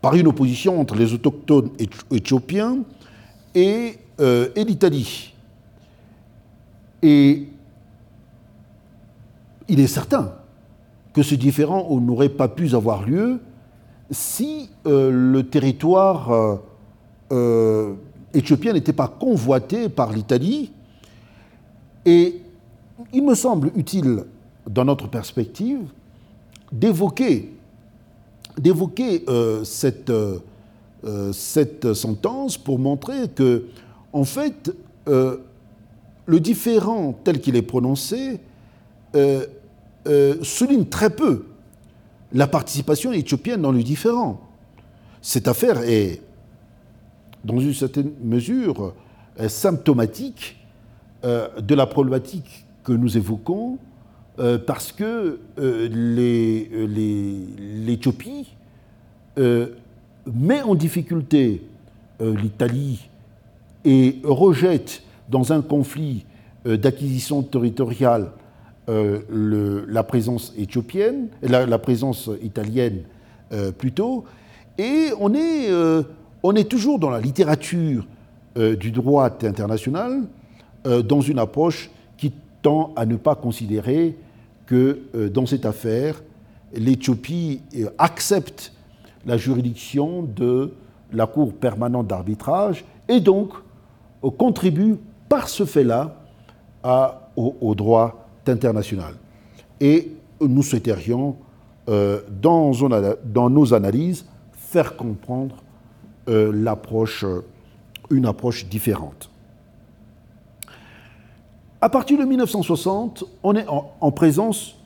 [0.00, 1.70] par une opposition entre les autochtones
[2.10, 2.78] éthiopiens
[3.54, 5.34] et, et l'Italie.
[7.02, 7.48] Et
[9.70, 10.32] il est certain
[11.12, 13.40] que ce différent n'aurait pas pu avoir lieu
[14.10, 16.56] si euh, le territoire euh,
[17.32, 17.94] euh,
[18.34, 20.72] éthiopien n'était pas convoité par l'Italie.
[22.04, 22.42] Et
[23.12, 24.24] il me semble utile,
[24.68, 25.80] dans notre perspective,
[26.72, 27.54] d'évoquer
[28.58, 29.24] d'évoquer
[29.62, 30.12] cette,
[31.32, 33.66] cette sentence pour montrer que,
[34.12, 34.74] en fait,
[35.06, 38.40] le différent tel qu'il est prononcé
[40.42, 41.46] souligne très peu
[42.32, 44.40] la participation éthiopienne dans le différent.
[45.20, 46.22] Cette affaire est,
[47.44, 48.94] dans une certaine mesure,
[49.48, 50.56] symptomatique
[51.24, 53.78] euh, de la problématique que nous évoquons,
[54.38, 55.88] euh, parce que euh,
[57.84, 58.54] l'Éthiopie
[59.36, 61.62] met en difficulté
[62.20, 63.08] l'Italie
[63.84, 66.26] et rejette dans un conflit
[66.66, 68.32] d'acquisition territoriale
[68.90, 73.02] euh, la présence éthiopienne, la, présence italienne
[73.52, 74.24] euh, plutôt,
[74.78, 76.02] et on est, euh,
[76.42, 78.04] on est toujours dans la littérature
[78.56, 80.22] du droit international
[80.84, 84.16] dans une approche qui tend à ne pas considérer
[84.66, 84.98] que
[85.32, 86.20] dans cette affaire,
[86.74, 87.60] l'Éthiopie
[87.96, 88.72] accepte
[89.24, 90.72] la juridiction de
[91.12, 93.52] la Cour permanente d'arbitrage et donc
[94.36, 94.96] contribue
[95.28, 96.16] par ce fait-là
[97.36, 99.14] au, au, droit international.
[99.80, 101.36] Et nous souhaiterions,
[101.88, 105.56] euh, dans, nos analyses, faire comprendre
[106.28, 107.24] euh, l'approche,
[108.10, 109.30] une approche différente.
[111.80, 114.76] À partir de 1960, on est en, présence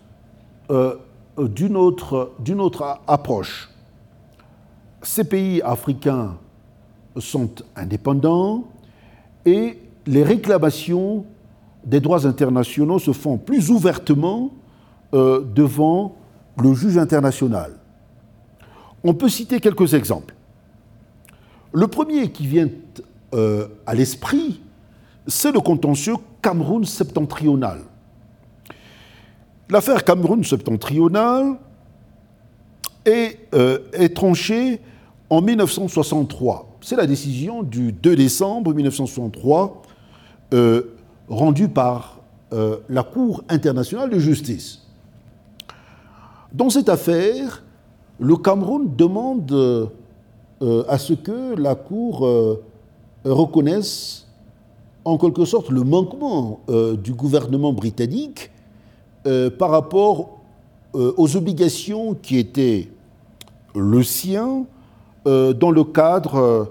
[0.70, 0.94] euh,
[1.38, 3.68] d'une autre, autre approche.
[5.02, 6.36] Ces pays africains
[7.18, 8.64] sont indépendants
[9.44, 11.26] et les réclamations
[11.84, 14.50] des droits internationaux se font plus ouvertement
[15.14, 16.16] euh, devant
[16.62, 17.72] le juge international.
[19.02, 20.34] On peut citer quelques exemples.
[21.72, 22.68] Le premier qui vient
[23.34, 24.60] euh, à l'esprit,
[25.26, 27.80] c'est le contentieux Cameroun septentrional,
[29.70, 31.56] L'affaire Cameroun septentrional
[33.06, 33.38] est,
[33.94, 34.78] est tranchée
[35.30, 36.76] en 1963.
[36.82, 39.82] C'est la décision du 2 décembre 1963
[41.28, 42.20] rendue par
[42.88, 44.84] la Cour internationale de justice.
[46.52, 47.64] Dans cette affaire,
[48.20, 49.50] le Cameroun demande
[50.62, 52.62] euh, à ce que la Cour euh,
[53.24, 54.28] reconnaisse
[55.04, 58.50] en quelque sorte le manquement euh, du gouvernement britannique
[59.58, 60.38] par rapport
[60.92, 62.90] aux obligations qui étaient
[63.74, 64.66] le sien
[65.24, 66.70] dans le cadre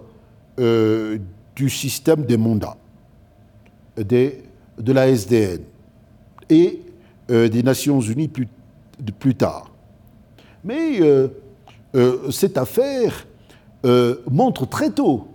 [1.56, 2.78] du système des mandats
[4.78, 5.62] de la SDN
[6.50, 6.82] et
[7.30, 9.74] des Nations Unies plus tard.
[10.64, 11.28] Mais euh,
[11.96, 13.28] euh, cette affaire
[13.86, 15.28] euh, montre très tôt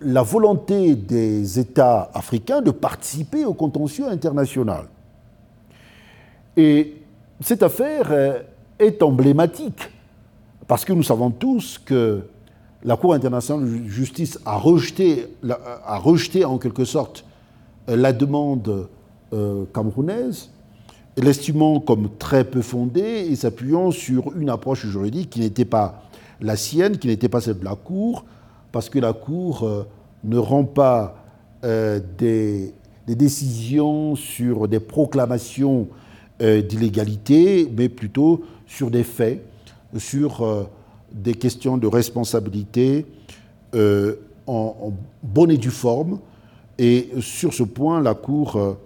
[0.00, 4.86] la volonté des États africains de participer au contentieux international.
[6.56, 6.98] Et
[7.40, 8.44] cette affaire
[8.78, 9.90] est emblématique
[10.68, 12.22] parce que nous savons tous que
[12.84, 15.26] la Cour internationale de justice a rejeté,
[15.84, 17.24] a rejeté en quelque sorte
[17.86, 18.88] la demande
[19.72, 20.50] camerounaise
[21.16, 26.02] l'estimant comme très peu fondée et s'appuyant sur une approche juridique qui n'était pas
[26.40, 28.24] la sienne, qui n'était pas celle de la Cour,
[28.72, 29.86] parce que la Cour euh,
[30.24, 31.24] ne rend pas
[31.64, 32.74] euh, des,
[33.06, 35.88] décisions sur des proclamations
[36.42, 39.44] euh, d'illégalité, mais plutôt sur des faits,
[39.96, 40.66] sur
[41.12, 43.06] des questions de responsabilité
[43.72, 44.16] en,
[44.46, 44.92] en,
[45.22, 46.18] bonne et due forme.
[46.78, 48.76] Et sur ce point, la Cour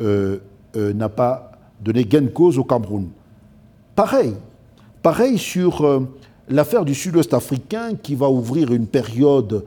[0.00, 3.08] n'a pas donner gain de cause au Cameroun.
[3.94, 4.34] Pareil,
[5.02, 6.00] pareil sur euh,
[6.48, 9.64] l'affaire du sud-ouest africain qui va ouvrir une période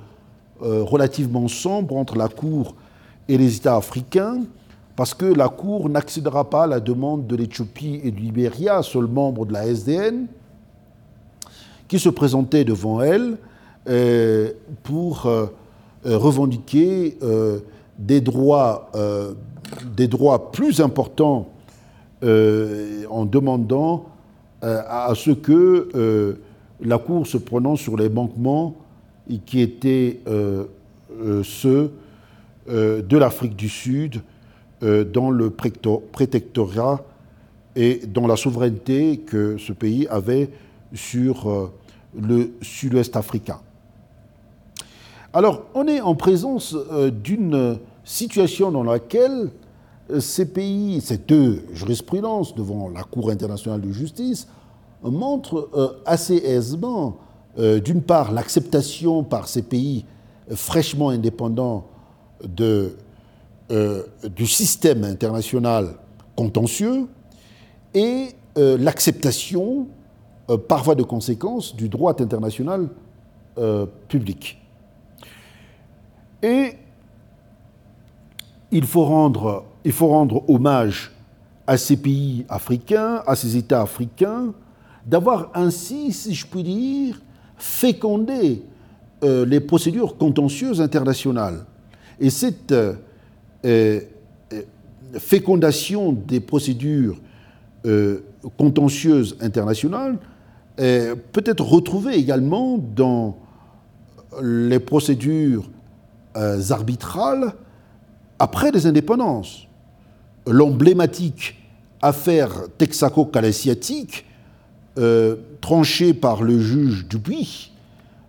[0.61, 2.75] euh, relativement sombre entre la Cour
[3.27, 4.41] et les États africains,
[4.95, 9.07] parce que la Cour n'accédera pas à la demande de l'Éthiopie et du Libéria, seul
[9.07, 10.27] membre de la SDN,
[11.87, 13.37] qui se présentaient devant elle
[13.87, 14.51] euh,
[14.83, 15.27] pour
[16.05, 17.17] revendiquer
[17.97, 18.91] des, droits,
[19.95, 21.49] des droits plus importants
[22.21, 24.09] euh, en demandant
[24.65, 26.33] euh, à ce que euh,
[26.81, 28.75] la Cour se prononce sur les manquements
[29.45, 30.19] qui étaient
[31.43, 31.91] ceux
[32.67, 34.21] de l'Afrique du Sud
[34.81, 37.03] dans le prétectorat
[37.75, 40.49] et dans la souveraineté que ce pays avait
[40.95, 41.69] sur
[42.19, 43.59] le sud-ouest africain.
[45.33, 46.75] Alors, on est en présence
[47.23, 49.51] d'une situation dans laquelle
[50.19, 54.47] ces pays, ces deux jurisprudences devant la Cour internationale de justice
[55.03, 57.17] montrent euh, assez aisément,
[57.57, 60.05] euh, d'une part, l'acceptation par ces pays
[60.51, 61.85] fraîchement indépendants
[62.59, 62.89] euh,
[64.35, 65.95] du système international
[66.35, 67.07] contentieux
[67.93, 69.87] et l'acceptation,
[70.67, 72.89] par voie de conséquence, du droit international
[74.07, 74.57] public.
[76.41, 76.73] Et
[78.71, 81.11] il faut rendre il faut rendre hommage
[81.65, 84.53] à ces pays africains, à ces États africains,
[85.05, 87.21] d'avoir ainsi, si je puis dire,
[87.57, 88.63] fécondé
[89.23, 91.65] euh, les procédures contentieuses internationales.
[92.19, 92.93] Et cette euh,
[93.65, 94.01] euh,
[95.17, 97.19] fécondation des procédures
[98.57, 100.17] contentieuses internationales
[100.75, 103.37] peut être retrouvée également dans
[104.41, 105.69] les procédures
[106.35, 107.53] arbitrales
[108.39, 109.69] après les indépendances
[110.49, 111.55] l'emblématique
[112.01, 114.25] affaire texaco-calassiatique,
[114.97, 117.71] euh, tranchée par le juge Dupuis,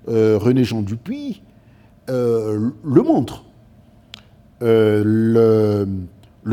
[0.09, 1.43] euh, René Jean Dupuis,
[2.09, 3.45] euh, le montre.
[4.61, 5.87] Le,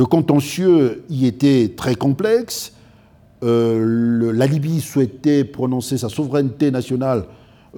[0.09, 2.71] contentieux y était très complexe.
[3.41, 7.25] la Libye souhaitait prononcer sa souveraineté nationale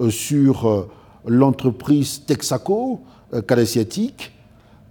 [0.08, 0.88] sur
[1.26, 3.00] l'entreprise Texaco,
[3.46, 4.32] calassiatique.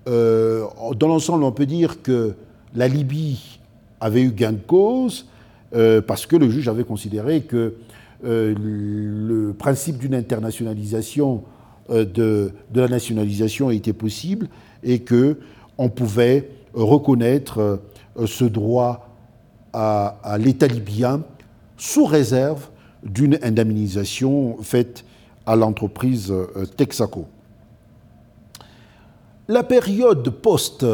[0.06, 2.36] dans l'ensemble, on peut dire que
[2.76, 3.60] la Libye
[4.00, 5.26] avait eu gain de cause
[5.76, 7.76] euh, parce que le juge avait considéré que
[8.26, 11.44] euh, le principe d'une internationalisation
[11.90, 14.48] euh, de, la nationalisation était possible
[14.84, 15.38] et que
[15.78, 17.80] on pouvait reconnaître
[18.26, 19.08] ce droit
[19.72, 21.22] à l'État libyen
[21.78, 22.68] sous réserve
[23.04, 25.06] d'une indemnisation faite
[25.46, 26.34] à l'entreprise
[26.76, 27.28] Texaco.
[29.50, 30.86] La période post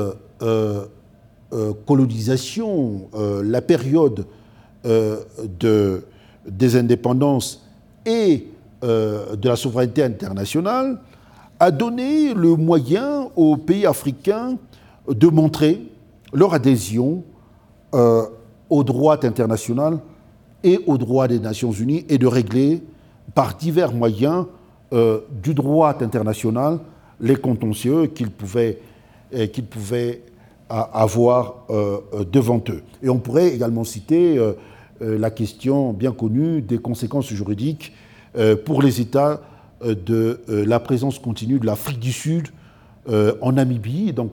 [1.55, 4.25] euh, colonisation, euh, la période
[4.85, 5.17] euh,
[5.59, 6.05] de,
[6.49, 7.63] des indépendances
[8.05, 8.47] et
[8.81, 10.99] de la souveraineté internationale
[11.59, 14.57] a donné le moyen aux pays africains
[15.09, 15.81] de montrer
[16.31, 17.23] leur adhésion
[17.91, 19.97] au droit international
[20.63, 22.83] et au droit des Nations Unies et de régler
[23.33, 24.45] par divers moyens
[24.93, 26.77] euh, du droit international
[27.19, 28.79] les contentieux qu'ils pouvaient,
[29.33, 29.47] euh,
[30.69, 31.99] avoir euh,
[32.31, 32.83] devant eux.
[33.03, 34.39] Et on pourrait également citer
[34.99, 37.93] la question bien connue des conséquences juridiques
[38.65, 39.41] pour les États
[39.83, 42.47] de la présence continue de l'Afrique du Sud
[43.07, 44.31] en Namibie, donc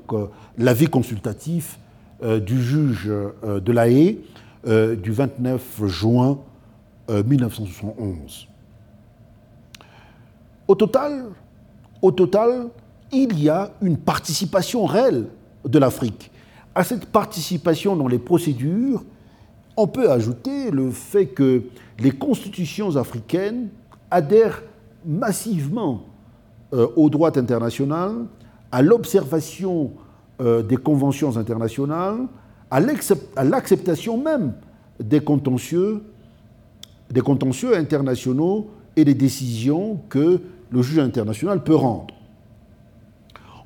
[0.57, 1.79] l'avis consultatif
[2.23, 4.21] du juge de la Haye
[4.65, 6.39] du 29 juin
[7.11, 8.49] 1971.
[10.69, 11.25] Au total,
[12.03, 12.69] au total,
[13.13, 15.29] il y a une participation réelle
[15.65, 16.31] de l'Afrique.
[16.75, 19.05] À cette participation dans les procédures,
[19.77, 21.63] on peut ajouter le fait que
[21.99, 23.69] les constitutions africaines
[24.11, 24.63] adhèrent
[25.07, 26.05] massivement
[26.73, 28.27] euh, au droit international,
[28.71, 29.93] à l'observation
[30.41, 32.27] euh, des conventions internationales,
[32.71, 32.81] à
[33.45, 34.55] l'acceptation même
[34.99, 36.03] des contentieux,
[37.11, 40.41] des contentieux internationaux et des décisions que
[40.73, 42.15] le juge international peut rendre.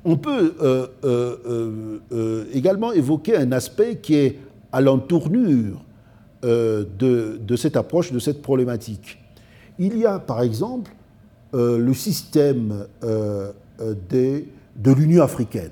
[0.05, 4.39] On peut euh, euh, euh, également évoquer un aspect qui est
[4.71, 5.81] à l'entournure
[6.43, 9.17] de, cette approche, de cette problématique.
[9.79, 10.91] Il y a par exemple
[11.51, 14.43] le système de
[14.93, 15.71] l'Union africaine.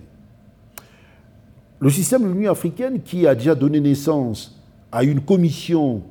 [1.80, 4.60] Le système de l'Union africaine qui a déjà donné naissance
[4.92, 6.02] à une commission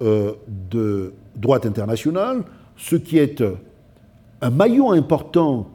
[0.00, 2.42] de droit international,
[2.76, 3.42] ce qui est
[4.42, 5.68] un maillon important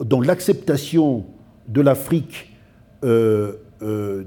[0.00, 1.24] dans l'acceptation
[1.68, 2.56] de l'Afrique
[3.04, 4.24] euh, euh,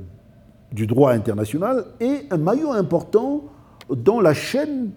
[0.71, 3.43] du droit international et un maillon important
[3.89, 4.91] dans la chaîne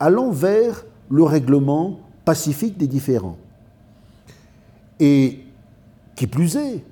[0.00, 3.36] allant vers le règlement pacifique des différends.
[4.98, 5.40] Et
[6.16, 6.84] qui plus est,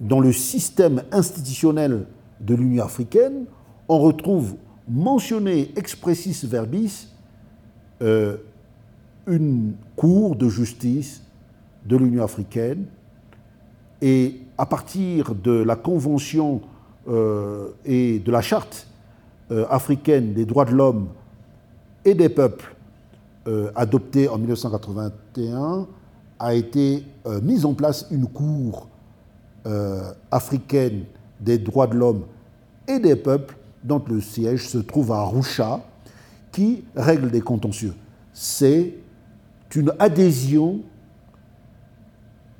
[0.00, 2.06] dans le système institutionnel
[2.40, 3.46] de l'Union africaine,
[3.88, 4.56] on retrouve
[4.88, 7.08] mentionné expressis verbis
[8.02, 8.36] euh,
[9.26, 11.22] une cour de justice
[11.84, 12.86] de l'Union africaine
[14.02, 16.60] et à partir de la Convention
[17.08, 18.86] euh, et de la Charte
[19.50, 21.08] euh, africaine des droits de l'homme
[22.04, 22.74] et des peuples
[23.46, 25.86] euh, adoptée en 1981,
[26.38, 27.02] a été
[27.42, 28.88] mise en place une cour
[30.30, 31.04] africaine
[31.40, 32.24] des droits de l'homme
[32.86, 35.80] et des peuples dont le siège se trouve à Arusha,
[36.52, 37.94] qui règle des contentieux.
[38.34, 38.94] C'est
[39.76, 40.80] une adhésion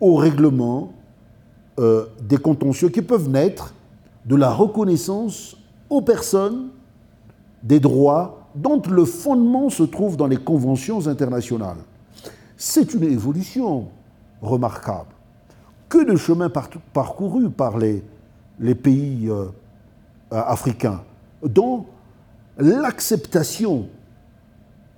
[0.00, 0.92] au règlement
[1.78, 3.74] euh, des contentieux qui peuvent naître
[4.24, 5.56] de la reconnaissance
[5.88, 6.68] aux personnes
[7.62, 11.76] des droits dont le fondement se trouve dans les conventions internationales.
[12.56, 13.88] C'est une évolution
[14.40, 15.10] remarquable.
[15.88, 16.50] Que de chemin
[16.92, 18.02] parcouru par les,
[18.74, 19.46] pays euh,
[20.30, 21.02] africains,
[21.44, 21.86] dont
[22.58, 23.86] l'acceptation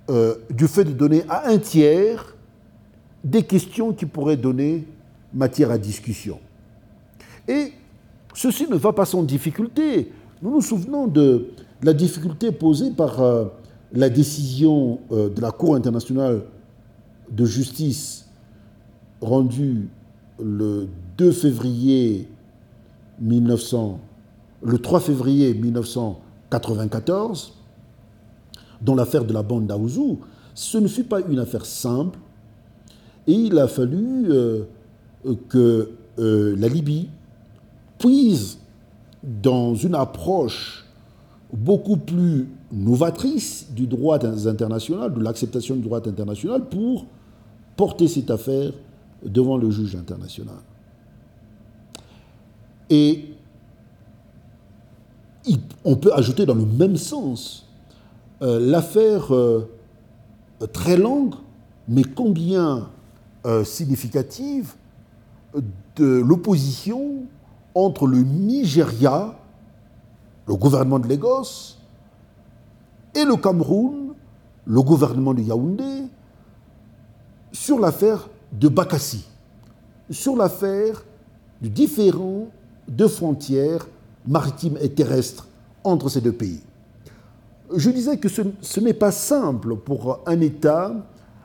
[0.09, 2.35] euh, du fait de donner à un tiers
[3.23, 4.87] des questions qui pourraient donner
[5.33, 6.39] matière à discussion.
[7.47, 7.73] Et
[8.33, 10.11] ceci ne va pas sans difficulté.
[10.41, 11.49] Nous nous souvenons de
[11.83, 13.45] la difficulté posée par euh,
[13.93, 16.41] la décision euh, de la Cour internationale
[17.29, 18.25] de justice
[19.21, 19.89] rendue
[20.41, 20.87] le
[21.17, 22.27] 2 février
[23.19, 23.99] 1900,
[24.63, 27.58] le 3 février 1994
[28.81, 30.19] dans l'affaire de la bande d'Aouzou,
[30.53, 32.19] ce ne fut pas une affaire simple
[33.27, 34.63] et il a fallu euh,
[35.47, 37.09] que euh, la Libye
[37.97, 38.57] puise
[39.23, 40.85] dans une approche
[41.53, 47.05] beaucoup plus novatrice du droit international, de l'acceptation du droit international pour
[47.75, 48.71] porter cette affaire
[49.23, 50.59] devant le juge international.
[52.89, 53.25] Et
[55.85, 57.68] on peut ajouter dans le même sens
[58.41, 59.69] euh, l'affaire euh,
[60.71, 61.35] très longue,
[61.87, 62.89] mais combien
[63.45, 64.73] euh, significative,
[65.95, 67.23] de l'opposition
[67.75, 69.35] entre le Nigeria,
[70.47, 71.75] le gouvernement de Lagos,
[73.15, 74.13] et le Cameroun,
[74.65, 76.03] le gouvernement de Yaoundé,
[77.51, 79.25] sur l'affaire de Bakassi,
[80.09, 81.03] sur l'affaire
[81.61, 82.47] du différent
[82.87, 83.87] de frontières
[84.25, 85.47] maritimes et terrestres
[85.83, 86.61] entre ces deux pays
[87.75, 90.93] je disais que ce, n'est pas simple pour un État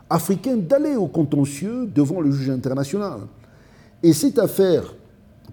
[0.09, 3.21] africain d'aller au contentieux devant le juge international.
[4.03, 4.95] Et cette affaire,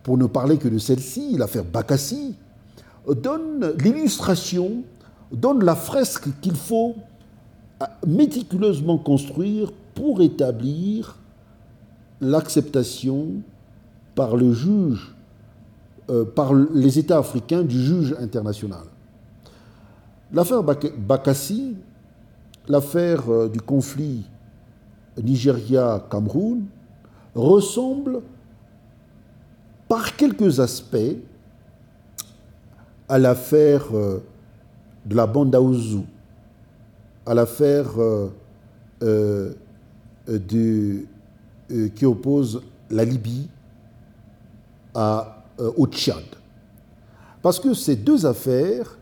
[0.04, 2.36] pour ne parler que de celle-ci, l'affaire Bakassi,
[3.08, 4.84] donne l'illustration,
[5.32, 6.96] donne la fresque qu'il faut
[8.06, 11.18] méticuleusement construire pour établir
[12.20, 13.28] l'acceptation
[14.14, 15.16] par le juge,
[16.10, 18.84] euh, par les États africains du juge international.
[20.34, 21.76] L'affaire Bakassi,
[22.68, 24.26] l'affaire du conflit
[25.22, 26.66] Nigeria-Cameroun,
[27.36, 28.22] ressemble
[29.88, 31.18] par quelques aspects
[33.10, 36.06] à l'affaire de la bande Aouzou,
[37.26, 37.92] à l'affaire
[39.04, 39.54] euh,
[40.30, 43.48] euh, qui oppose la Libye
[44.94, 46.24] à, euh, au Tchad.
[47.42, 48.98] Parce que ces deux affaires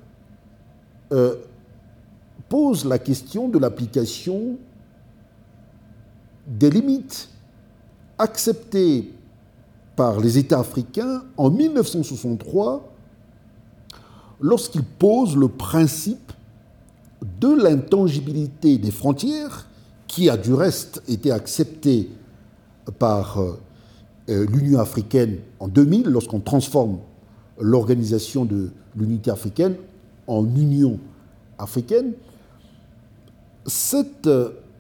[2.50, 4.58] posent la question de l'application
[6.48, 7.30] des limites
[8.18, 9.12] acceptées
[9.96, 12.90] par les États africains en 1963
[14.42, 16.32] lorsqu'ils posent le principe
[17.40, 19.68] de l'intangibilité des frontières
[20.08, 22.10] qui a du reste été accepté
[22.98, 23.60] par euh,
[24.30, 27.00] euh, l'Union africaine en 2000, lorsqu'on transforme
[27.60, 29.76] l'organisation de l'unité africaine
[30.30, 30.98] en Union
[31.58, 32.14] africaine,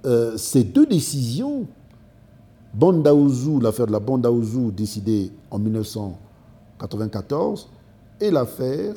[0.06, 1.68] euh, ces deux décisions,
[3.62, 7.68] l'affaire de la Bandaouzou décidée en 1994,
[8.22, 8.94] et l'affaire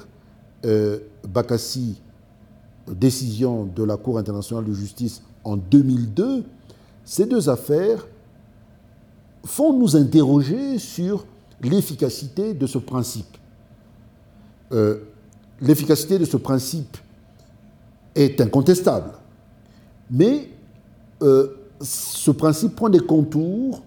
[1.29, 2.01] Bakassi,
[2.89, 6.45] décision de la Cour internationale de justice en 2002,
[7.05, 8.07] ces deux affaires
[9.45, 11.27] font nous interroger sur
[11.61, 13.37] l'efficacité de ce principe.
[14.73, 15.01] Euh,
[15.63, 16.97] l'efficacité de ce principe
[18.15, 19.13] est incontestable,
[20.11, 20.51] mais
[21.23, 21.49] euh,
[21.81, 23.83] ce principe prend des contours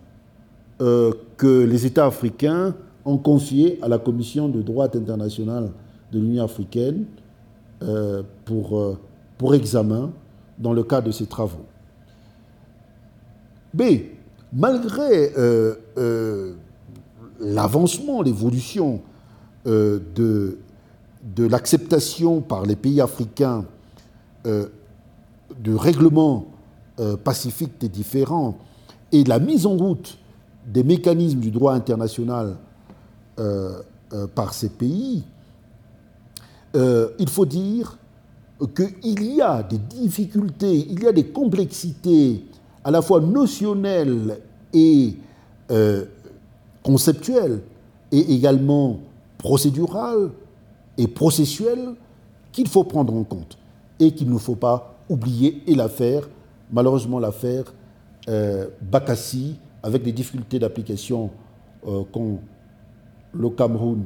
[0.82, 2.74] euh, que les États africains
[3.06, 5.70] ont confiés à la Commission de droit international
[6.12, 7.06] de l'Union africaine
[8.46, 8.98] pour,
[9.38, 10.10] pour examen
[10.58, 11.66] dans le cadre de ces travaux.
[13.76, 13.84] B.
[14.54, 16.54] Malgré euh, euh,
[17.42, 19.02] l'avancement, l'évolution
[19.68, 20.58] euh, de,
[21.26, 23.66] de l'acceptation par les pays africains
[24.46, 26.46] de règlements
[27.24, 28.58] pacifiques des différents
[29.12, 30.18] et la mise en route
[30.68, 32.56] des mécanismes du droit international
[34.36, 35.24] par ces pays,
[36.76, 37.98] il faut dire
[38.76, 42.46] qu'il y a des difficultés, il y a des complexités
[42.84, 44.40] à la fois notionnelles
[44.74, 45.16] et
[45.72, 46.06] euh,
[46.84, 47.62] conceptuelles,
[48.12, 49.00] et également
[49.40, 50.30] procédurales
[50.98, 51.96] et processuelles
[52.52, 53.58] qu'il faut prendre en compte
[54.00, 55.62] et qu'il ne faut pas oublier.
[55.68, 56.28] Et l'affaire,
[56.72, 57.74] malheureusement l'affaire
[58.28, 61.30] euh, Bakassi, avec les difficultés d'application
[61.88, 62.40] euh, qu'ont
[63.34, 64.06] le Cameroun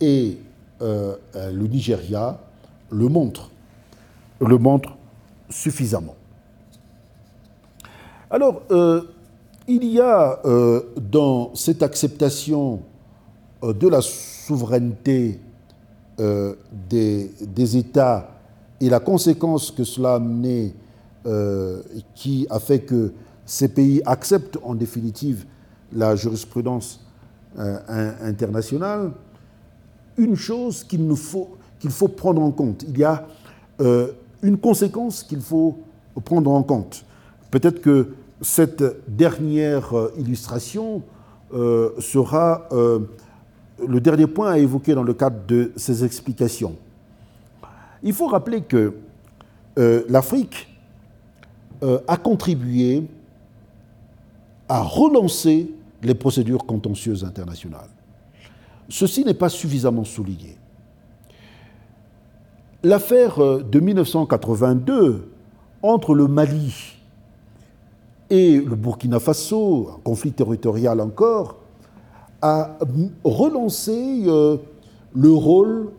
[0.00, 0.38] et
[0.80, 2.40] euh, le Nigeria,
[2.90, 3.50] le montre,
[4.40, 4.96] le montre
[5.48, 6.16] suffisamment.
[8.30, 9.02] Alors, euh,
[9.68, 12.80] il y a euh, dans cette acceptation
[13.62, 15.38] euh, de la souveraineté
[16.18, 18.30] des, des, États
[18.80, 20.74] et la conséquence que cela a amené,
[22.14, 23.12] qui a fait que
[23.46, 25.46] ces pays acceptent en définitive
[25.92, 27.04] la jurisprudence
[27.56, 29.12] internationale,
[30.16, 32.84] une chose qu'il faut, qu'il faut prendre en compte.
[32.88, 33.26] Il y a
[33.80, 35.78] euh, une conséquence qu'il faut
[36.24, 37.04] prendre en compte.
[37.50, 41.02] Peut-être que cette dernière euh, illustration
[41.54, 42.68] euh, sera
[43.86, 46.76] le dernier point à évoquer dans le cadre de ces explications.
[48.02, 48.94] Il faut rappeler que
[50.08, 50.68] l'Afrique
[52.08, 53.04] a contribué
[54.68, 55.70] à relancer
[56.02, 57.88] les procédures contentieuses internationales.
[58.88, 60.56] Ceci n'est pas suffisamment souligné.
[62.82, 65.30] L'affaire euh, de 1982
[65.82, 66.96] entre le Mali
[68.28, 71.56] et le Burkina Faso, un conflit territorial encore,
[72.42, 72.76] a
[73.24, 74.56] relancé euh,
[75.14, 75.90] le rôle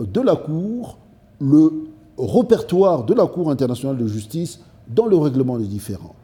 [0.00, 0.98] de la Cour,
[1.40, 1.70] le
[2.18, 6.14] répertoire de la Cour internationale de justice dans le règlement des différends.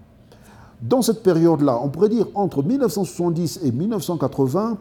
[0.82, 4.78] Dans cette période-là, on pourrait dire entre 1970 et 1980,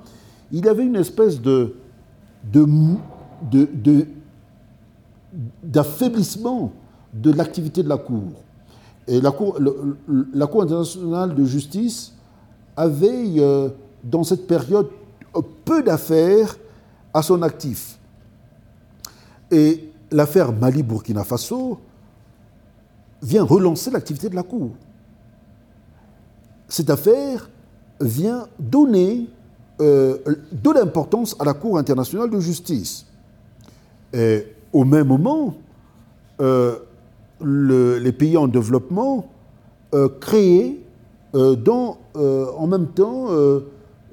[0.52, 1.76] il y avait une espèce de,
[2.52, 2.66] de,
[3.52, 4.08] de
[5.64, 6.72] d'affaiblissement
[7.14, 8.24] de l'activité de la Cour.
[9.08, 9.58] Et la Cour,
[10.34, 12.14] la Cour internationale de justice
[12.76, 13.70] avait, euh,
[14.04, 14.90] dans cette période,
[15.66, 16.58] peu d'affaires
[17.14, 17.98] à son actif.
[19.52, 21.80] Et l'affaire Mali-Burkina Faso
[23.22, 24.72] vient relancer l'activité de la Cour.
[26.68, 27.50] Cette affaire
[28.00, 29.30] vient donner
[29.82, 30.18] euh,
[30.52, 33.06] de l'importance à la Cour internationale de justice.
[34.14, 35.56] Et au même moment,
[36.42, 36.78] euh,
[37.42, 39.30] les pays en développement
[39.94, 40.10] euh,
[41.36, 43.28] euh, dans, en même temps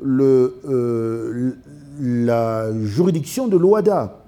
[0.03, 1.57] le,
[2.01, 4.19] la juridiction de l'OADA.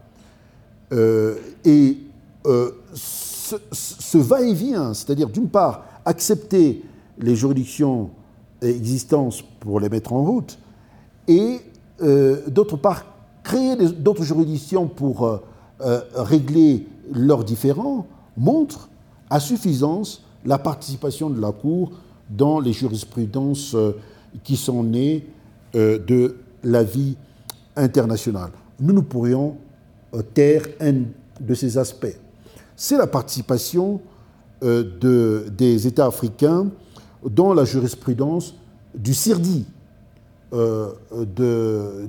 [1.64, 1.98] et
[2.94, 6.82] ce, va-et-vient, c'est-à-dire d'une part accepter
[7.18, 8.10] les juridictions
[8.62, 10.58] existantes pour les mettre en route,
[11.26, 11.60] et
[12.48, 13.04] d'autre part
[13.42, 15.40] créer d'autres juridictions pour
[16.14, 18.06] régler leurs différends,
[18.36, 18.88] montre
[19.30, 21.92] à suffisance la participation de la Cour
[22.30, 23.76] dans les jurisprudences
[24.44, 25.26] qui sont nées
[25.74, 27.16] de la vie
[27.76, 28.50] internationale.
[28.80, 29.56] Nous ne pourrions
[30.14, 31.02] euh, taire un
[31.40, 32.16] de ces aspects.
[32.76, 34.00] C'est la participation
[34.62, 36.66] euh, de, des États africains
[37.28, 38.54] dans la jurisprudence
[38.94, 39.66] du CIRDI,
[40.54, 40.92] euh,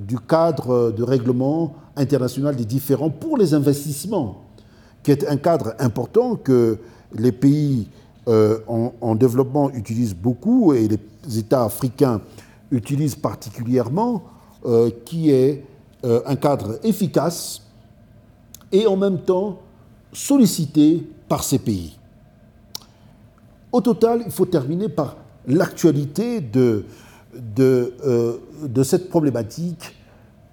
[0.00, 4.44] du cadre de règlement international des différents pour les investissements,
[5.02, 6.78] qui est un cadre important que
[7.14, 7.88] les pays
[8.26, 12.20] en, développement utilisent beaucoup et les États africains
[12.70, 14.22] utilisent particulièrement,
[15.04, 15.64] qui est
[16.02, 17.62] un cadre efficace
[18.72, 19.58] et en même temps
[20.12, 21.98] sollicité par ces pays.
[23.72, 25.16] Au total, il faut terminer par
[25.46, 26.84] l'actualité de,
[27.34, 29.96] de, euh, de, cette problématique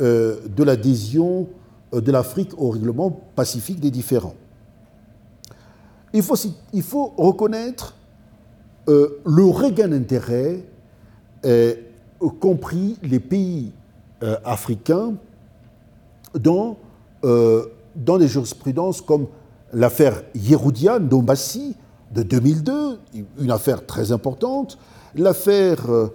[0.01, 1.47] euh, de l'adhésion
[1.93, 4.35] euh, de l'Afrique au règlement pacifique des différends.
[6.13, 6.35] Il faut,
[6.73, 7.95] il faut reconnaître
[8.87, 10.63] le regain d'intérêt
[12.39, 13.71] compris les pays
[14.43, 15.13] africains
[16.33, 16.77] dans
[17.97, 19.27] dans des jurisprudences comme
[19.73, 21.75] l'affaire Yeroudia Ndombassi
[22.13, 22.99] de 2002,
[23.39, 24.77] une affaire très importante,
[25.15, 26.07] l'affaire euh,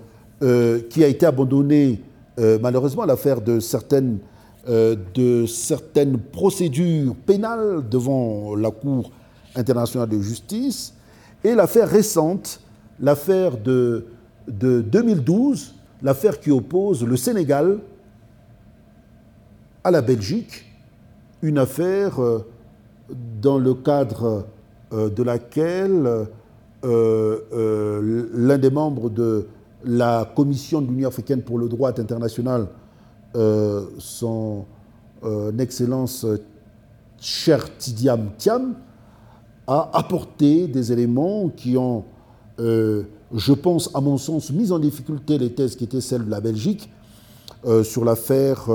[0.43, 2.01] euh, qui a été abandonnée,
[2.39, 4.21] euh, malheureusement, l'affaire de certaines,
[6.33, 9.11] procédures pénales devant la Cour
[9.55, 10.95] internationale de justice,
[11.45, 12.61] et l'affaire récente,
[13.01, 14.07] l'affaire de
[14.49, 17.79] 2012, l'affaire qui oppose le Sénégal
[19.85, 20.65] à la Belgique
[21.43, 22.39] une affaire euh,
[23.41, 24.47] dans le cadre
[24.93, 26.27] euh, de laquelle
[26.85, 29.47] euh, l'un des membres de
[29.85, 32.69] la Commission de l'Union africaine pour le droit international,
[33.99, 34.65] son
[35.59, 36.25] Excellence
[37.19, 38.75] Cher Tidiam Tiam,
[39.67, 42.05] a apporté des éléments qui ont,
[43.35, 46.41] je pense, à mon sens, mis en difficulté les thèses qui étaient celles de la
[46.41, 46.91] Belgique
[47.85, 48.69] sur l'affaire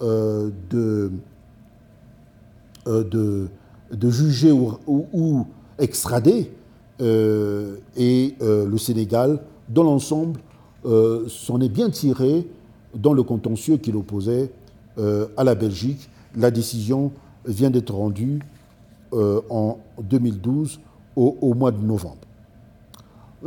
[0.00, 1.10] de
[2.86, 3.48] euh,
[3.92, 5.46] de, juger ou,
[5.78, 6.50] extrader,
[7.00, 10.40] euh, et euh, le Sénégal, dans l'ensemble,
[11.28, 12.46] s'en est bien tiré
[12.94, 14.50] dans le contentieux qu'il opposait
[14.98, 16.08] à la Belgique.
[16.36, 17.10] La décision
[17.44, 18.40] vient d'être rendue
[19.12, 20.80] en 2012
[21.16, 22.25] au, mois de novembre.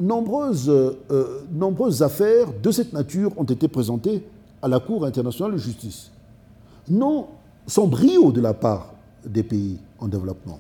[0.01, 0.71] Nombreuses,
[1.51, 4.23] nombreuses affaires de cette nature ont été présentées
[4.61, 6.11] à la Cour internationale de justice.
[6.89, 7.27] Non
[7.69, 8.93] sans brio de la part
[9.25, 10.59] des pays en développement.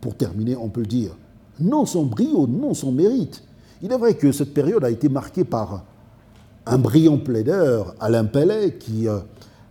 [0.00, 1.16] Pour terminer, on peut le dire,
[1.58, 3.42] non sans brio, non sans mérite.
[3.82, 5.84] Il est vrai que cette période a été marquée par
[6.66, 9.18] un brillant plaideur, Alain Pellet, qui euh,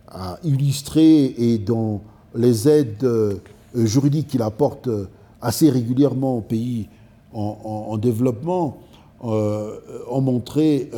[0.08, 2.00] a illustré et dont
[2.34, 3.36] les aides euh,
[3.74, 5.08] juridiques qu'il apporte euh,
[5.40, 6.88] assez régulièrement aux pays
[7.34, 8.76] en, développement
[9.22, 10.90] ont montré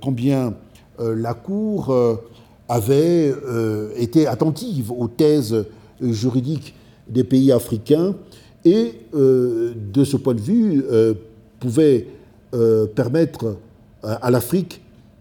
[0.00, 0.54] combien
[0.98, 1.94] la Cour
[2.68, 3.34] avait
[3.96, 5.64] été attentive aux thèses
[6.00, 6.74] juridique
[7.08, 8.14] des pays africains
[8.64, 11.14] et, euh, de ce point de vue, euh,
[11.58, 12.06] pouvait
[12.54, 13.56] euh, permettre
[14.02, 14.80] à, l'Afrique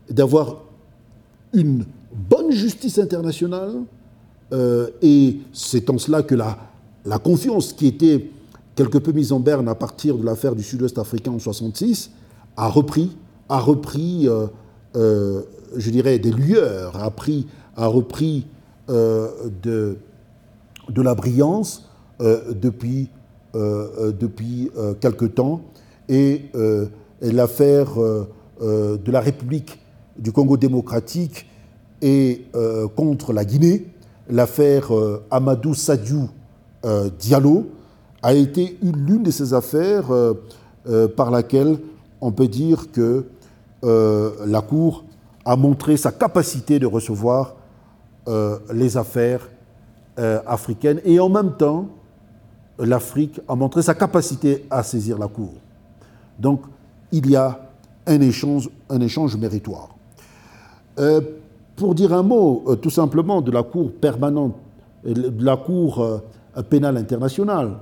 [0.10, 0.64] d'avoir
[1.54, 3.82] une bonne justice internationale.
[5.02, 6.58] et c'est en cela que la,
[7.06, 8.30] la confiance qui était
[8.80, 12.12] quelque peu mise en berne à partir de l'affaire du sud-ouest africain en 66
[12.56, 13.16] a repris,
[13.50, 14.28] a repris
[14.96, 17.12] je dirais, des lueurs, a,
[17.76, 18.48] a repris
[18.88, 19.98] de,
[20.90, 21.90] de la brillance
[22.22, 23.10] euh, depuis,
[23.56, 25.62] euh, euh, depuis quelque temps.
[26.10, 26.52] Et,
[27.22, 27.90] l'affaire
[28.62, 29.80] de la République
[30.18, 31.48] du Congo démocratique
[32.02, 32.46] et
[32.96, 33.88] contre la Guinée,
[34.30, 34.90] l'affaire
[35.30, 36.30] Amadou Sadiou
[37.20, 37.68] Diallo,
[38.22, 40.06] a été l'une de ces affaires
[41.16, 41.80] par laquelle
[42.20, 43.26] on peut dire que
[43.82, 45.06] la Cour
[45.46, 47.56] a montré sa capacité de recevoir
[48.74, 49.48] les affaires
[50.20, 51.88] euh, africaine et en même temps,
[52.78, 55.54] l'Afrique a montré sa capacité à saisir la Cour.
[56.38, 56.64] Donc,
[57.14, 57.58] il y a
[58.06, 59.96] un échange, un échange méritoire.
[61.00, 61.22] Euh,
[61.78, 64.56] pour dire un mot euh, tout simplement de la Cour permanente,
[65.06, 66.22] de la Cour
[66.70, 67.78] pénale internationale,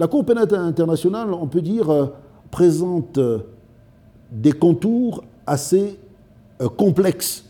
[0.00, 2.10] la Cour pénale internationale, on peut dire,
[2.50, 3.20] présente
[4.32, 5.98] des contours assez
[6.78, 7.44] complexes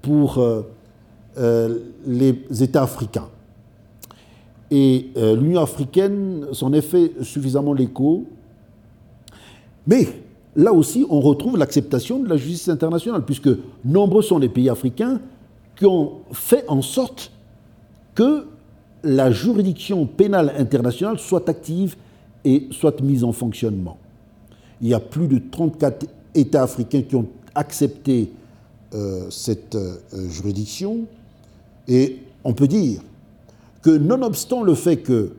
[0.00, 3.28] pour euh, les États africains.
[4.70, 8.24] Et l'Union africaine s'en est fait suffisamment l'écho.
[9.88, 10.06] Mais
[10.54, 13.50] là aussi, on retrouve l'acceptation de la justice internationale, puisque
[13.84, 15.20] nombreux sont les pays africains
[15.74, 17.32] qui ont fait en sorte
[18.14, 18.46] que
[19.08, 21.96] la juridiction pénale internationale soit active
[22.44, 23.96] et soit mise en fonctionnement.
[24.82, 28.30] Il y a plus de 34 États africains qui ont accepté
[28.94, 29.96] euh, cette euh,
[30.28, 31.06] juridiction
[31.88, 33.00] et on peut dire
[33.82, 35.32] que nonobstant le fait que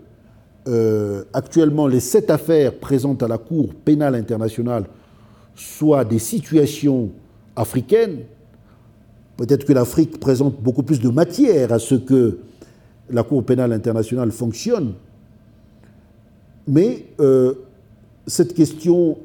[0.67, 4.85] euh, actuellement les sept affaires présentes à la Cour pénale internationale
[5.55, 7.09] soient des situations
[7.55, 8.19] africaines,
[9.37, 12.39] peut-être que l'Afrique présente beaucoup plus de matière à ce que
[13.11, 14.93] la Cour pénale internationale fonctionne,
[16.67, 17.53] mais euh,
[18.27, 19.17] cette question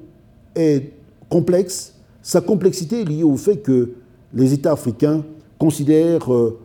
[0.55, 0.93] est
[1.29, 1.95] complexe.
[2.23, 3.93] Sa complexité est liée au fait que
[4.33, 5.23] les États africains
[5.59, 6.59] considèrent euh,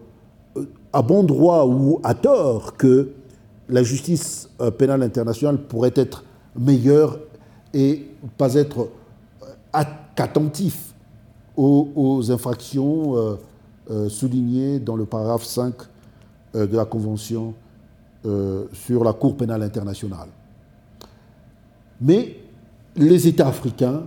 [0.93, 3.09] à bon droit ou à tort que
[3.67, 6.23] la justice euh, pénale internationale pourrait être
[6.57, 7.19] meilleure
[7.73, 8.07] et
[8.37, 8.89] pas être
[10.17, 10.93] attentif
[11.55, 13.37] aux, infractions
[14.07, 15.75] soulignées dans le paragraphe 5
[16.53, 17.53] de la Convention
[18.73, 20.29] sur la Cour pénale internationale.
[22.01, 22.37] Mais
[22.95, 24.03] les États africains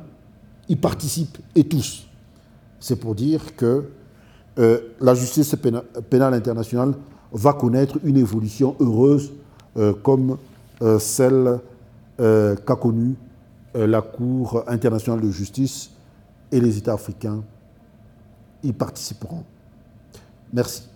[0.68, 2.06] y participent, et tous.
[2.80, 3.84] C'est pour dire que
[4.58, 5.54] euh, la justice
[6.10, 6.94] pénale internationale
[7.32, 9.32] va connaître une évolution heureuse
[9.76, 10.36] euh, comme
[10.82, 11.60] euh, celle
[12.18, 13.16] qu'a connue
[13.74, 15.90] la Cour internationale de justice
[16.52, 17.42] et les États africains
[18.62, 19.42] y participeront.
[20.52, 20.91] Merci.